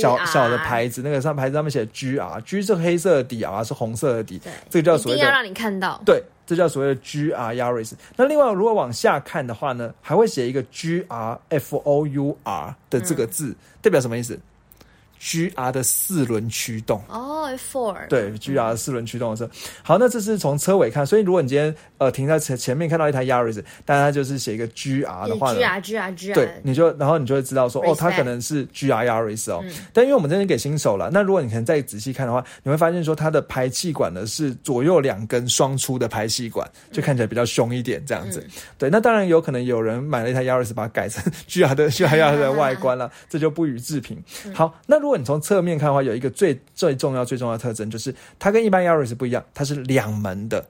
[0.00, 7.92] 小小的牌子，那个上牌子上面写 GR，G 是黑色的底啊是红色的底，这个叫所谓的要让你看到，对，这叫所谓的 GR Yaris。
[8.16, 12.36] 那另外，如果往下看的话呢，还会写一个 GR Four
[12.90, 14.38] 的这个字，代表什么意思
[15.22, 19.48] ？G R 的四轮驱动哦，Four 对，G R 的四轮驱动的车。
[19.80, 29.64] 好，那这是从车尾看，所以如果你今天呃停在前前面看到一台 Yaris，但它就是写一个 G R 的话，G R G R G R，对，你就然后你就会知道说哦，它可能是 G R Yaris 哦。
[29.92, 38.44] 但因为我们这边给新手了，那如果你可能再仔细看的话，你会发现说它的排气管呢是左右两根双出的排气管，就看起来比较凶一点这样子。
[38.76, 44.20] 对，那当然有可能有人买了一台 Yaris，把它改成 G R 的 G R Yaris 的外观了，这就不予置评。
[44.52, 50.66] 好，那如果你从侧面看的话，有一个最最重要最重要的特征，就是它跟一般 Yaris 不一样，它是两门的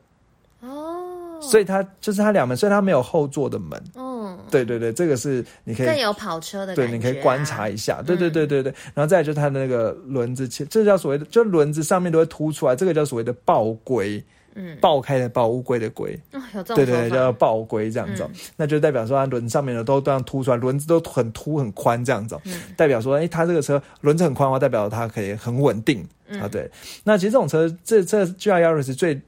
[0.61, 3.83] 哦，所以它就是它两门，所以它没有后座的门。
[3.95, 8.01] 嗯，对对对，这个是你可以更有跑车的，对，你可以观察一下。
[8.01, 14.25] 对对对对对，然后再就是它的那个轮子，这叫所谓的，就轮子上面都会凸出来，这个叫所谓的爆龟。
[14.55, 16.19] 嗯，爆开的爆，乌龟的龟，
[16.67, 22.39] 对对对，叫爆龟这样子，那就代表说它轮上面的都这样凸出来，轮子都很凸很宽这样子，
[22.77, 26.07] 代表说，哎，它这个车轮子很宽的话，代表它可以很稳定。
[26.41, 26.49] 啊。
[26.49, 26.71] 对，
[27.05, 29.21] 那其实这种车，这这 G R Yaris 最。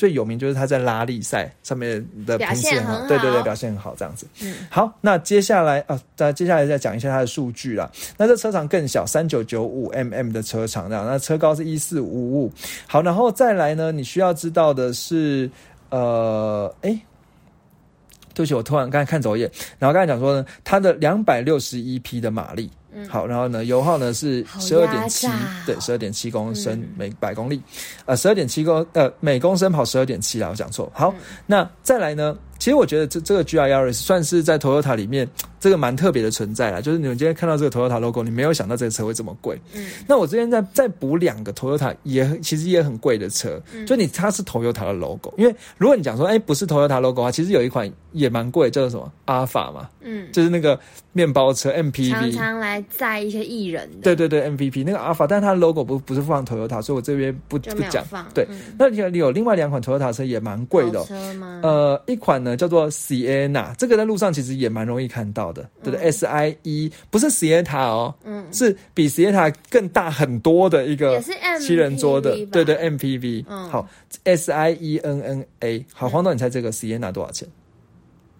[0.00, 4.26] 最有名就是他在拉力赛上面的表现很好，对对对，表现很好，这样子。
[4.40, 7.90] 嗯，好，那接下来啊，那接下来再讲一下它的数据啦。
[8.16, 12.50] 那这车长更小，三九九五 mm 的车长这样，那车高是一四五五。
[12.86, 15.50] 好，然后再来呢，你需要知道的是，
[15.90, 16.98] 呃，哎，
[18.32, 22.70] 对不起，我突然刚才看走眼，然后刚才讲说呢，它的两百六十一匹的马力。
[23.08, 25.28] 好，然后呢，油耗呢是十二点七，
[25.64, 27.60] 对，十二点七公升每百公里，
[28.06, 30.90] 呃，十二点七公呃每公升跑十二点七啦，我讲错。
[30.94, 31.14] 好，
[31.46, 32.36] 那再来呢？
[32.60, 35.26] 其实我觉得这这个 G R Yaris 算是在 Toyota 里面
[35.58, 39.60] 这个蛮特别的存在啦，就是你们今天看到这个 Toyota logo，你没有想到这个车会这么贵。
[39.74, 50.78] 嗯，那我之前在再补两个 Toyota 也其实也很贵的车，就你它是 Toyota 的 logo，因为如果你讲说哎不是 Toyota logo 的话，其实有一款也蛮贵，叫做什么阿尔法嘛，嗯，就是那个
[51.12, 53.98] 面包车 M P V，常常来载一些艺人的。
[54.02, 58.04] 对对对，M V P 那个阿尔法，但是它的 logo 不不是放 Toyota，所以我这边不不讲。
[58.04, 58.46] 放对，
[58.78, 61.60] 那你有另外两款 Toyota 车也蛮贵的，车吗？
[61.62, 62.49] 呃，一款呢。
[62.50, 71.22] 呢叫做 Sienna，这个在路上其实也蛮容易看到的，对不对？S I E 不是 Sienna 哦，嗯，是比 Sienna 更大很多的一个
[71.60, 73.46] 七人桌的，对对，MPV。
[73.46, 73.88] 好
[74.24, 77.48] ，S I E N N A，好，黄总，你猜这个 Sienna 多少钱？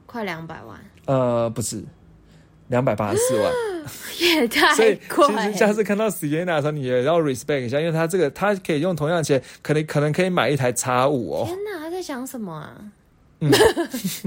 [0.06, 0.78] 快两百万。
[1.06, 1.82] 呃，不是，
[2.68, 3.52] 两百八十四万，
[4.20, 11.44] 也太所以其实下次看到 Sienna 的时候，你也要 respect 一下，因为它这个它可以用同样钱，可能可能可以买一台叉五哦。
[11.46, 12.76] 天哪，他在想什么啊？
[13.40, 13.50] 嗯，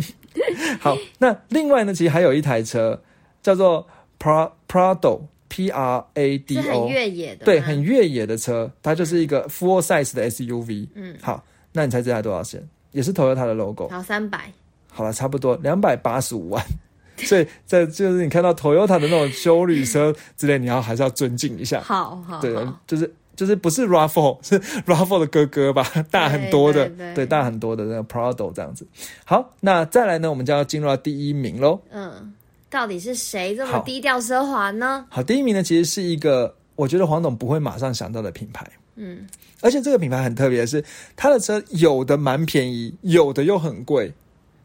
[0.82, 3.02] 好，那另外呢，其实还有一台车
[3.42, 3.88] 叫做
[4.20, 10.88] Prado P R A D O，很越野的，对，很越野的车，它就是一个 full size 的 S U V。
[10.96, 12.68] 嗯，好，那你猜这台多少钱？
[12.92, 14.52] 也是 Toyota 的 logo，好，三百，
[14.92, 16.64] 好了，差不多两百八十五万。
[17.18, 21.80] 所以在就是你看到 Toyota 的那种修旅车之类，你要还是要尊敬一下。
[21.82, 22.56] 好好，对，
[22.88, 23.14] 就是。
[23.36, 25.84] 就是不是 Raffle 是 Raffle 的哥哥吧？
[26.12, 28.86] 大很多的，对，大很多的那个 Prado 这样子。
[29.26, 31.80] 好，那再来呢，我们就要进入到第一名喽。
[31.92, 32.34] 嗯，
[32.70, 35.06] 到底是谁这么低调奢华呢？
[35.10, 38.66] 好，第一名呢，其实是一个我觉得黄董不会马上想到的品牌。
[38.96, 39.28] 嗯，
[39.62, 40.84] 而且这个品牌很特别，是
[41.16, 44.14] 它的车有的蛮便宜，有的又很贵。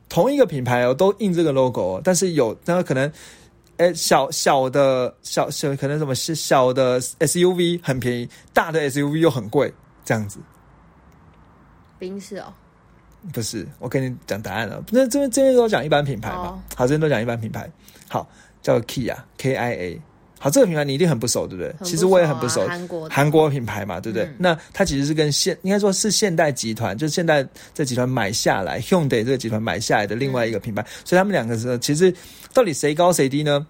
[0.08, 3.10] 同一个品牌哦，都印这个 logo，但是有那可能。
[3.78, 9.72] 哎，小小的小小可能什么是小的 SUV 很便宜，大的 SUV 又很贵，
[10.04, 10.38] 这样子。
[11.98, 12.52] 宾士哦，
[13.32, 14.82] 不是，我跟你讲答案了。
[14.90, 17.70] 那这边这边都讲一般品牌嘛，好，这边都讲一般品牌，
[18.08, 18.28] 好，
[18.62, 20.02] 叫 Kia，K I A。
[20.38, 21.74] 好，这个品牌你一定很不熟，对不对？
[21.82, 24.28] 其实我也很不熟，韩国韩国品牌嘛，对不对？
[24.38, 32.14] 那它其实是跟现应该说是现代集团，就是现代这集团买下来，Hyundai 这个集团买下来的另外一个品牌，所以他们两个是其实
[32.54, 33.66] 到底谁高谁低呢？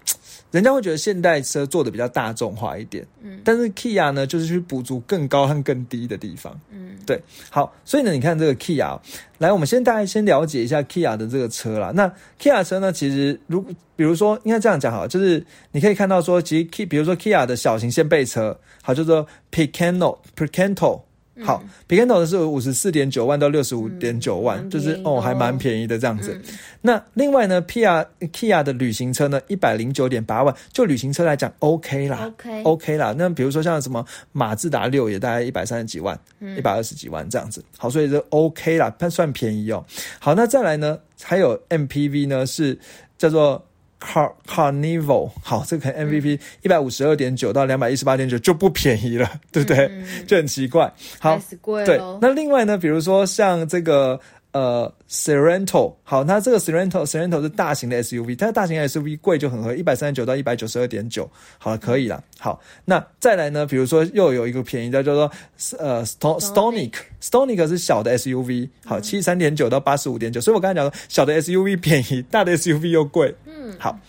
[0.51, 8.99] 人家会觉得现代车做的比较大众化一点，嗯，但是 Kia 呢，就是去补足更高和更低的地方，嗯，对，好，所以呢，你看这个 Kia，
[9.37, 11.91] 来，我们先大概先了解一下 Kia 的这个车啦。
[11.93, 13.61] 那 Kia 车呢，其实如
[13.95, 21.01] 比如说应该这样讲好，就是你可以看到说，其实 K，比如说 Kia 的小型掀背车，好，叫做 Picanto，Picanto。
[21.41, 26.39] 好，Picanto 的是五十四点九万到六十五点九万，就是哦，还蛮便宜的这样子。
[26.81, 33.15] 那另外呢，Kia Kia 的旅行车呢，一百零九点八万，就旅行车来讲，OK 啦，OK OK 啦。
[33.17, 36.19] 那比如说像什么马自达六，也大概一百三十几万，
[36.57, 37.63] 一百二十几万这样子。
[37.77, 39.85] 好，所以就 OK 啦，它算便宜哦。
[40.19, 42.77] 好，那再来呢，还有 MPV 呢，是
[43.17, 43.65] 叫做。
[43.99, 49.91] Car Carnival 好，这个 MVP 一百五十二点九到两百一十八点九就不便宜了，对不对？
[50.25, 50.91] 就很奇怪。
[51.19, 51.39] 好，
[51.85, 51.99] 对。
[52.21, 54.19] 那另外呢，比如说像这个。
[54.51, 62.23] 呃，Sorento，好，那这个 Sorento，Sorento 是大型的 SUV，它大型 SUV 贵就很合，一百三十九到一百九十二点九，好了，可以了。
[62.39, 63.65] 好，那再来呢？
[63.67, 65.31] 比如说又有一个便宜的，叫做
[65.77, 70.41] 呃，Stonic，Stonic 是小的 SUV，好，七十三点九到八十五点九。
[70.41, 73.35] 所以我刚才讲说，小的 SUV 便宜， 大的 SUV 又贵。
[73.45, 73.99] 嗯，好，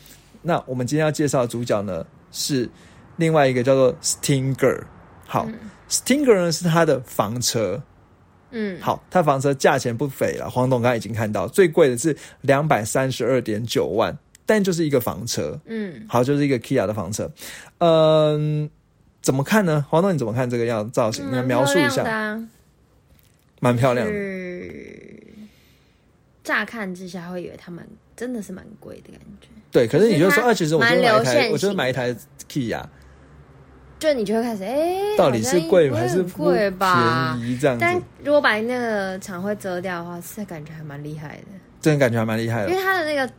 [0.40, 2.66] 那我们今天要介绍的主角呢是
[3.16, 4.80] 另外一个叫做 Stinger，
[5.26, 5.46] 好
[5.90, 7.82] ，Stinger 呢是它的房车。
[8.50, 10.48] 嗯，好，它房车价钱不菲了。
[10.50, 15.58] 黄董刚刚已经看到，最贵的是两百三十二点九万，但就是一个房车。
[15.66, 17.30] 嗯，好，就是一个 Kia 的房车。
[17.78, 18.68] 嗯，
[19.22, 19.84] 怎么看呢？
[19.88, 21.24] 黄董你怎么看这个样造型？
[21.30, 22.40] 你描述一下。
[23.60, 24.12] 蛮漂亮的。
[26.42, 27.86] 乍看之下会以为他们
[28.16, 29.48] 真的是蛮贵的感觉。
[29.70, 32.16] 对，可是你就说啊，其实我觉得买一台，我觉得买一台
[32.48, 32.82] Kia。
[34.00, 37.36] 就你就会开始哎，到底是贵还是贵吧？
[37.38, 37.80] 便宜这样子。
[37.82, 41.58] 但如果把那个厂徽遮掉的话，是感觉还蛮厉害的。
[41.82, 43.30] 真的感觉还蛮厉害的，因为它的那个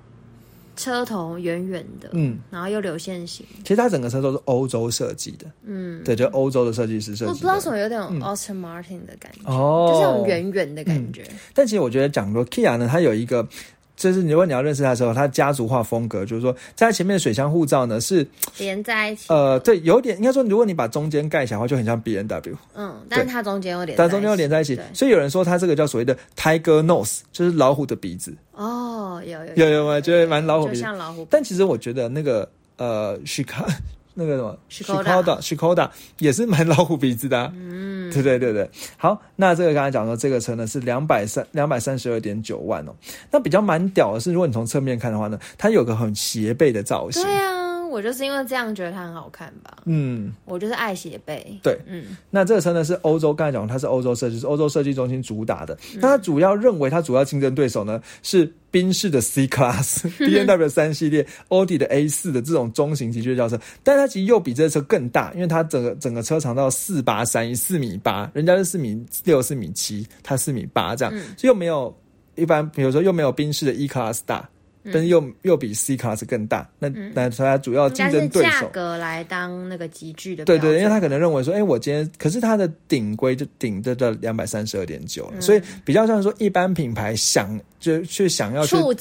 [0.75, 3.43] 车头圆圆的，嗯，然后又流线型。
[3.63, 7.29] 其实它整个车都是欧洲设计的，嗯，对，就欧洲的设计师设计。
[7.31, 11.23] 我不知道什么有点 Austin Martin 的感觉，哦，就是那种圆圆的感觉。
[11.55, 13.47] 但其实我觉得讲说 Kia 呢，它有一个。
[13.95, 18.25] 就是如果你要认识他的时候，他家族化风格就是说，在他前面的水箱护罩呢是
[18.57, 19.25] 连在一起。
[19.29, 22.57] 呃，对，有点应该说，如果你把中间盖起来的话，就很像 B N W。
[22.73, 28.35] 嗯，但是它中间有点，但中间又连在一起，所以有人说它这个叫所谓的 Tiger Nose，就是老虎的鼻子。
[28.53, 30.01] 哦，有有有有吗？
[30.01, 31.27] 觉得蛮老虎鼻，像老虎。
[31.29, 33.65] 但其实我觉得那个呃，许卡。
[34.13, 38.69] 那个什么，Skoda，Skoda 也是蛮老虎鼻子的，嗯，对对对对。
[38.97, 42.93] 好，那这个刚才讲说，这个车呢是两百三两百三十二点九万哦。
[43.31, 47.23] 那比较蛮屌的是，如果你从侧面看的话呢，它有个很斜背的造型。
[47.23, 47.60] 对啊，
[47.91, 49.77] 我就是因为这样觉得它很好看吧。
[49.85, 51.59] 嗯，我就是爱斜背。
[51.61, 52.17] 对，嗯。
[52.29, 55.77] 那这个车呢是欧洲，刚才讲它是欧洲设计，是欧洲设计中心主打的。
[55.95, 58.51] 那它主要认为它主要竞争对手呢是。
[58.71, 71.93] 宾士的 C Class、 B N W 三系列、奥迪的 A 四的这种中型级轿车，但它其实又比这车更大，因为它整个整个车长到四八三一四米八，人家是四米六四米七，它四米八这样，所以又没有
[72.35, 74.49] 一般比如说又没有宾士的 E Class 大。
[74.85, 78.49] 但是又又比 C class 更大，那那它主要竞争对手。
[78.49, 88.93] 价格来当那个集聚的对对，因为他可能认为说，哎，我今天可是它的顶规就顶着到两百三十二点九了，所以比较像说一般品牌想就去想要去触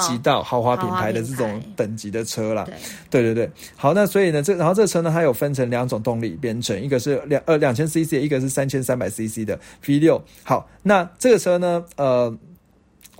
[0.00, 2.64] 及到豪华品牌的这种等级的车啦。
[3.10, 3.22] 对。
[3.22, 10.20] 对对，好，那所以呢，这然后这个车呢，它有分成两种动力编程，一个是两呃两千 CC，一个是三千三百 CC 的 V 六。
[10.42, 12.36] 好，那这个车呢，呃。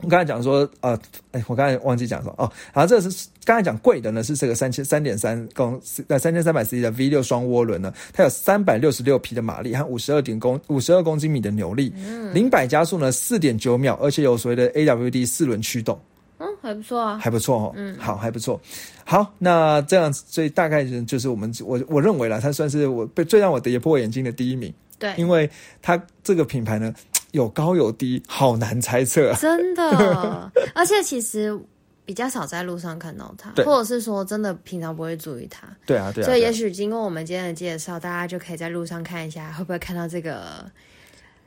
[0.03, 0.99] 我刚才讲说，呃，
[1.33, 11.93] 哎，我刚才忘记讲说，哦，然后这是刚才讲贵的呢，是这个三千三点三公呃三千三百 cc 的 V 六双涡轮呢，它有三百六十六匹的马力和五十二点公五十二公斤米的扭力，
[12.33, 16.01] 零百加速呢四点九秒，而且有所谓的 AWD 四轮驱动，
[16.39, 18.61] 嗯，还不错啊，还不错哦，嗯，好，还不错，
[19.05, 25.49] 好，那这样所以大概就是我们我我认为了，它算是我被最让我跌破眼镜的第一名，对，因为
[25.83, 26.95] 它这个品牌呢。
[27.33, 29.33] 有高有低，好难猜测。
[29.41, 31.59] 真的， 而且其实
[32.05, 35.69] 比较少在路上看到它，或者是说真的平常不会注意它。
[35.87, 36.27] 对啊，对啊。
[36.27, 40.65] 所以也许经过我们今天的介绍，大家就可以在路上看一下，会不会看到这个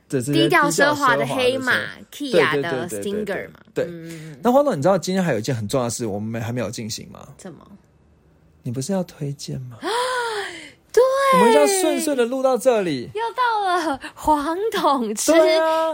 [0.08, 1.72] 低调奢华的黑马
[2.12, 3.60] Kia 的 Stinger 嘛？
[3.74, 3.86] 对。
[4.42, 7.28] 那黄总，你知道今天还有一件很重要的事，我们没还没有进行吗？
[7.36, 7.58] 怎么？
[8.62, 9.76] 你不是要推荐吗？
[10.94, 11.02] 对，
[11.40, 15.32] 我们要顺顺的录到这里，又到了黄董吃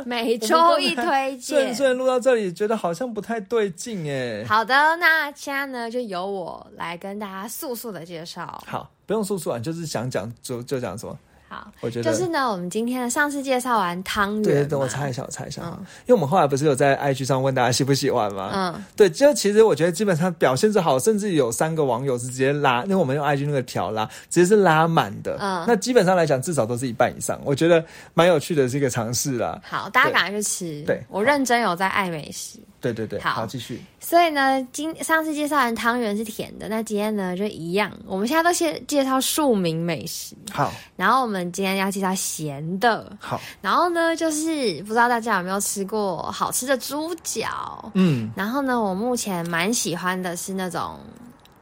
[0.04, 4.44] 每周一推荐，顺顺录到这里，觉得好像不太对劲哎。
[4.44, 8.62] 好的，那现在呢，就由我来跟大家速速的介绍。
[8.66, 11.18] 好，不用速速啊，就是想讲就就讲什么。
[11.50, 12.48] 好，我觉得就是呢。
[12.48, 15.62] 我们今天上次介绍完汤圆，对，等我猜一下，我猜一下。
[15.64, 15.72] 嗯，
[16.06, 18.52] 因为我们后来不是有在 IG 上问大家喜不喜欢吗？
[18.54, 25.36] 嗯，对，就其实我觉得基本上表现是好，甚至有三个网友是直接拉，因为我们用 IG 那个条拉，直接是拉满的。
[25.40, 27.40] 嗯，那基本上来讲，至少都是一半以上。
[27.44, 27.84] 我觉得
[28.14, 29.60] 蛮有趣的，是一个尝试啦。
[29.64, 30.82] 好，大家赶快去吃。
[30.86, 32.60] 对，我认真有在爱美食。
[32.80, 33.78] 对对对，好，继续。
[34.00, 37.92] 所以呢，今上次介绍完汤圆是甜的，那今天呢就一样。
[38.06, 40.72] 我们现在都先介绍庶民美食，好。
[40.96, 43.38] 然后我们今天要介绍咸的，好。
[43.60, 48.30] 然后呢，就是不知道大家有没有吃过好吃的猪脚，嗯。
[48.34, 50.98] 然后呢，我目前蛮喜欢的是那种，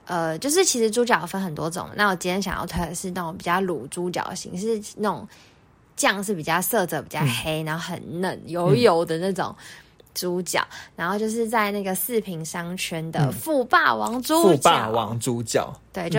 [0.07, 1.89] 呃，就是其实猪脚分很多种。
[1.97, 5.27] 那我今天想要推的是那种比较卤猪脚型，是那种
[5.97, 9.53] 酱是比较色泽比较黑，然后很嫩油油的那种。
[10.19, 10.67] 猪脚，
[10.97, 16.19] 然后就是在那个四平商圈的富霸王猪脚，富霸王猪脚，对，就。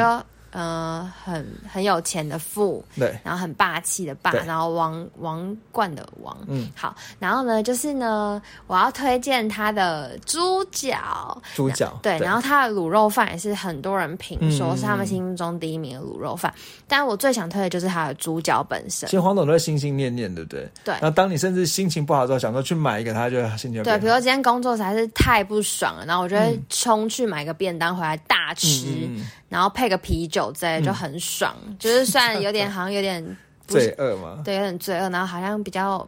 [0.52, 16.54] 呃，很很有钱的富，对，然后很霸气的霸，然后王王冠的王，嗯，好，然后呢，就是呢，我要推荐他的猪脚，猪脚，对，然后他的卤肉饭也是很多人评说是他们心目中第一名的卤肉饭，
[16.88, 19.08] 但我最想推的就是他的猪脚本身。
[19.08, 20.70] 其实黄总都会心心念念，对不对？
[20.84, 20.96] 对。
[21.02, 29.08] 那当你甚至心情不好的时候，想说去买一个，他就心情对，比如说今天工作实在是太不爽了，然后我就会冲去买个便当回来大吃。
[29.50, 33.38] 然后配个啤酒之类就很爽，就是算有点 好像有点
[33.68, 35.10] 罪恶嘛，对，有点罪恶。
[35.10, 36.08] 然后好像比较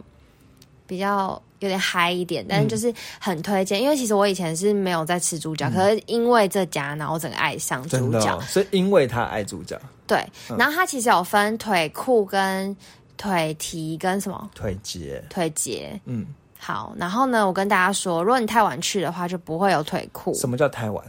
[0.87, 3.81] 比较有点嗨一点，但是就是很推荐。
[3.81, 9.77] 因为其实我以前是没有在吃猪脚，可是因为这家，然后我整个爱上猪脚，所以因为他爱猪脚。
[10.07, 10.25] 对，
[10.57, 12.75] 然后它其实有分腿裤跟
[13.15, 15.97] 腿蹄跟什么腿节，腿节。
[16.03, 16.25] 嗯，
[16.59, 16.93] 好。
[16.97, 20.33] 然后呢，我跟大家说，如果你太晚去的话，就不会有腿裤。
[20.33, 21.05] 什么叫太晚？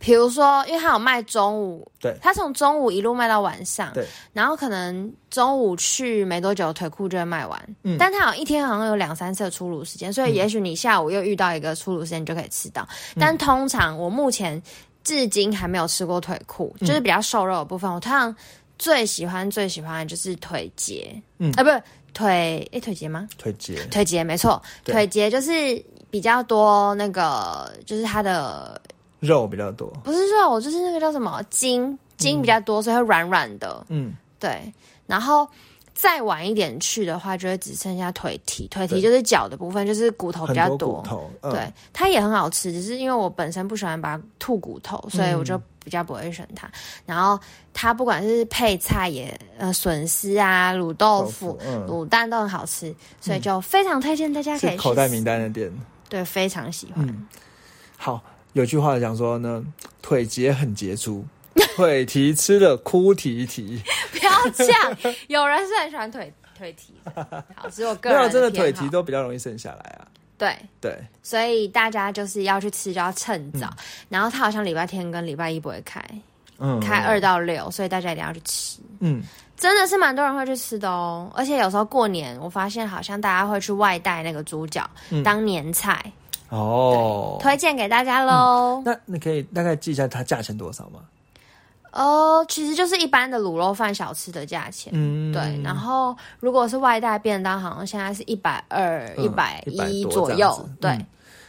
[0.00, 12.88] 比如说，因为他有卖中午，对，他从中午一路卖到晚上，对，然后可能中午去没多久，腿裤就会卖完，嗯，但他好像一天好像有两三次出炉时间，所以也许你下午又遇到一个出炉时间，你就可以吃到。
[13.18, 14.60] 但通常我目前
[15.04, 17.92] 至今还没有吃过腿裤，就是比较瘦肉的部分。
[17.92, 18.34] 我通常
[18.78, 21.82] 最喜欢最喜欢的就是腿节，嗯，啊，不是
[22.14, 23.28] 腿，诶，腿节吗？
[23.36, 28.80] 腿节，腿节没错，腿节就是比较多那个，就是它的。
[29.20, 33.84] 肉比较多，不是肉，就是那个叫什么筋，筋比较多，所以会软软的。
[33.88, 34.60] 嗯，对。
[35.06, 35.46] 然后
[35.92, 40.94] 再晚一点去的话，就会只剩下腿蹄，腿蹄就是脚的部分，就是骨头比较多。
[40.94, 46.70] 骨头，对，它也很好吃，只是因为我本身不喜欢把它吐骨头，所以我就比较不会选它。
[47.04, 47.38] 然后
[47.74, 55.70] 它不管是配菜也呃笋丝啊、卤豆腐、卤蛋都很好吃，所以就非常推荐大家可以口袋名单的店。
[56.08, 57.28] 对，非常喜欢。
[57.98, 58.22] 好。
[58.52, 59.64] 有句话讲说呢，
[60.02, 61.24] 腿节很杰出，
[61.76, 63.80] 腿蹄吃了哭啼啼。
[64.12, 64.96] 不要这样，
[65.28, 68.18] 有人是很喜欢腿 腿蹄的，好，只有个人。
[68.18, 70.06] 没有真的腿蹄都比较容易剩下来啊。
[70.36, 73.68] 对对，所以大家就是要去吃就要趁早。
[74.08, 76.02] 然后他好像礼拜天跟礼拜一不会开，
[76.58, 78.80] 嗯，开二到六，所以大家一定要去吃。
[79.00, 79.22] 嗯，
[79.56, 81.30] 真的是蛮多人会去吃的哦。
[81.34, 84.88] 而且有时候过年，我发现好像大家会去外带那个猪脚
[85.22, 86.02] 当年菜
[86.50, 88.82] 哦，推荐给大家喽。
[88.84, 91.00] 那你可以大概记一下它价钱多少吗？
[91.92, 95.60] 哦，其实就是一般的卤肉饭小吃的价钱，嗯，对。
[95.62, 100.96] 然后如果是外带便当，好像现在是一百二、一百一左右，对。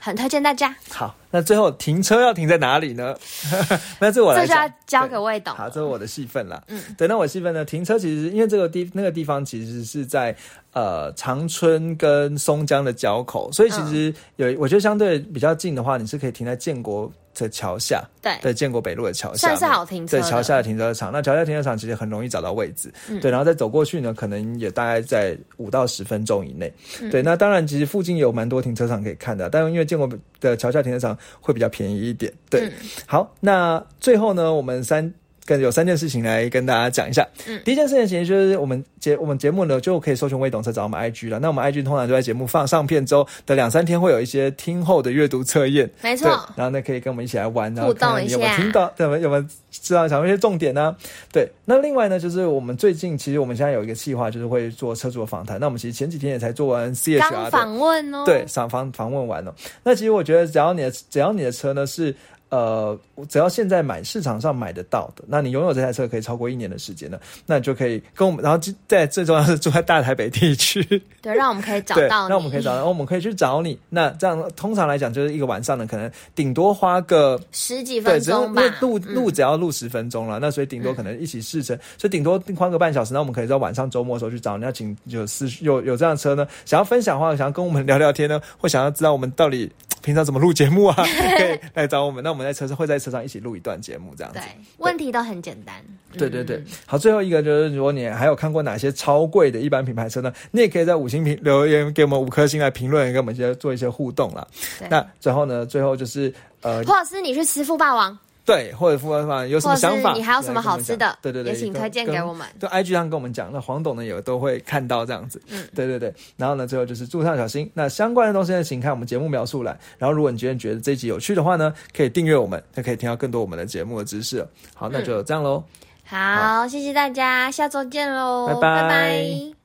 [0.03, 0.75] 很推荐大家。
[0.89, 3.15] 好，那最后停车要停在哪里呢？
[4.01, 5.53] 那这我来，这就要交给魏董。
[5.53, 6.61] 好，这是我的戏份啦。
[6.69, 7.63] 嗯，对，那我戏份呢？
[7.63, 10.35] 停车其实因为这个地那个地方其实是在
[10.73, 17.11] 呃长春跟松江的交口，所以其实有我觉得相对比较近的话，你是可以停在建国。
[17.34, 20.17] 在桥下，对，在建国北路的桥下，算是好停车。
[20.17, 26.71] 对，桥下的停车场，那桥下停车场其实很容易找到位置，对，然后再走过去呢，可能也大概在五到十分钟以内。
[27.09, 30.09] 对，那当然，其实附近有蛮多停车场可以看的，但因为建国
[30.39, 32.32] 的桥下停车场会比较便宜一点。
[32.49, 32.71] 对，
[33.05, 35.13] 好，那最后呢，我们三。
[35.45, 37.27] 跟有三件事情来跟大家讲一下。
[37.47, 41.39] 嗯，第一件事情其实就是我们节我们节目呢就可以搜寻未懂车找我们 IG 了。
[41.39, 46.29] 那我们 IG 通常就在节目放上片之后的两三天会有一些听后的阅读测验，没错。
[46.55, 48.93] 然后呢可以跟我们一起来玩，互动一下，有没有听到？
[48.97, 50.95] 有没有有没有知道讲一些重点呢？
[51.31, 51.49] 对。
[51.65, 55.59] 那另外呢就是我们最近其实我们现在有一个计划，就是会做车主的访谈。
[55.59, 59.53] 那我们其实前几天也才做完 CHR 访问哦，对，访访访问完了。
[59.83, 62.15] 那其实我觉得只要你的只要你的车呢是。
[62.51, 62.99] 呃，
[63.29, 70.83] 只要现在买市场上买得到的，那你拥有这台车可以超过一年的时间呢，那你就可以跟我们，然后在最重要是住在大台北地区
[71.23, 73.79] 对，让我们可以找到，让我们可以找到，我们可以去找你。
[73.89, 83.13] 那这样通常来讲，就是一个晚上呢，可能顶多花个十几分钟吧，路路只要路十分钟了，那所以顶多可能一起试乘，所以顶多花个半小时。
[83.13, 89.71] 那我们可以在晚上周末的时候去找你，要请有私有有这辆车呢，想要分享的话，想要跟我们聊聊天呢，或想要知道我们到底。
[90.01, 90.95] 平常怎么录节目啊？
[91.37, 92.23] 可以来找我们。
[92.23, 94.39] 那我们在车上会在车上一起录一段节目，这样子。
[94.39, 94.45] 对，
[94.77, 95.75] 问题都很简单。
[96.17, 100.33] 对对对，好，最后一个就是，如果你还有看过哪些超贵的一般品牌车呢？
[100.51, 104.45] 你也可以在五星评留言给我们五颗星来评论，跟我们一些做一些互动啦。
[104.89, 105.65] 那最后呢？
[105.65, 108.17] 最后就是呃，或者是你去吃富霸王。
[108.43, 110.13] 对，或者富方法有什么想法？
[110.13, 111.17] 你还有什么好吃的？
[111.21, 112.47] 对对对，也请推荐给我们。
[112.59, 115.41] 就 IG 上跟我们讲，那黄董呢也都会看到这样子。
[115.49, 116.13] 嗯，对对对。
[116.37, 117.69] 然后呢，最后就是祝上小心。
[117.73, 119.77] 那相关的东西呢，请看我们节目描述栏。
[119.97, 124.45] 然后，如果你今天觉得这集有趣的话呢，可以订阅我们，就可以听到更多我们的节目的知识。
[124.73, 125.63] 好，那就这样喽。
[126.03, 129.61] 好，谢谢大家，下周见喽，拜拜。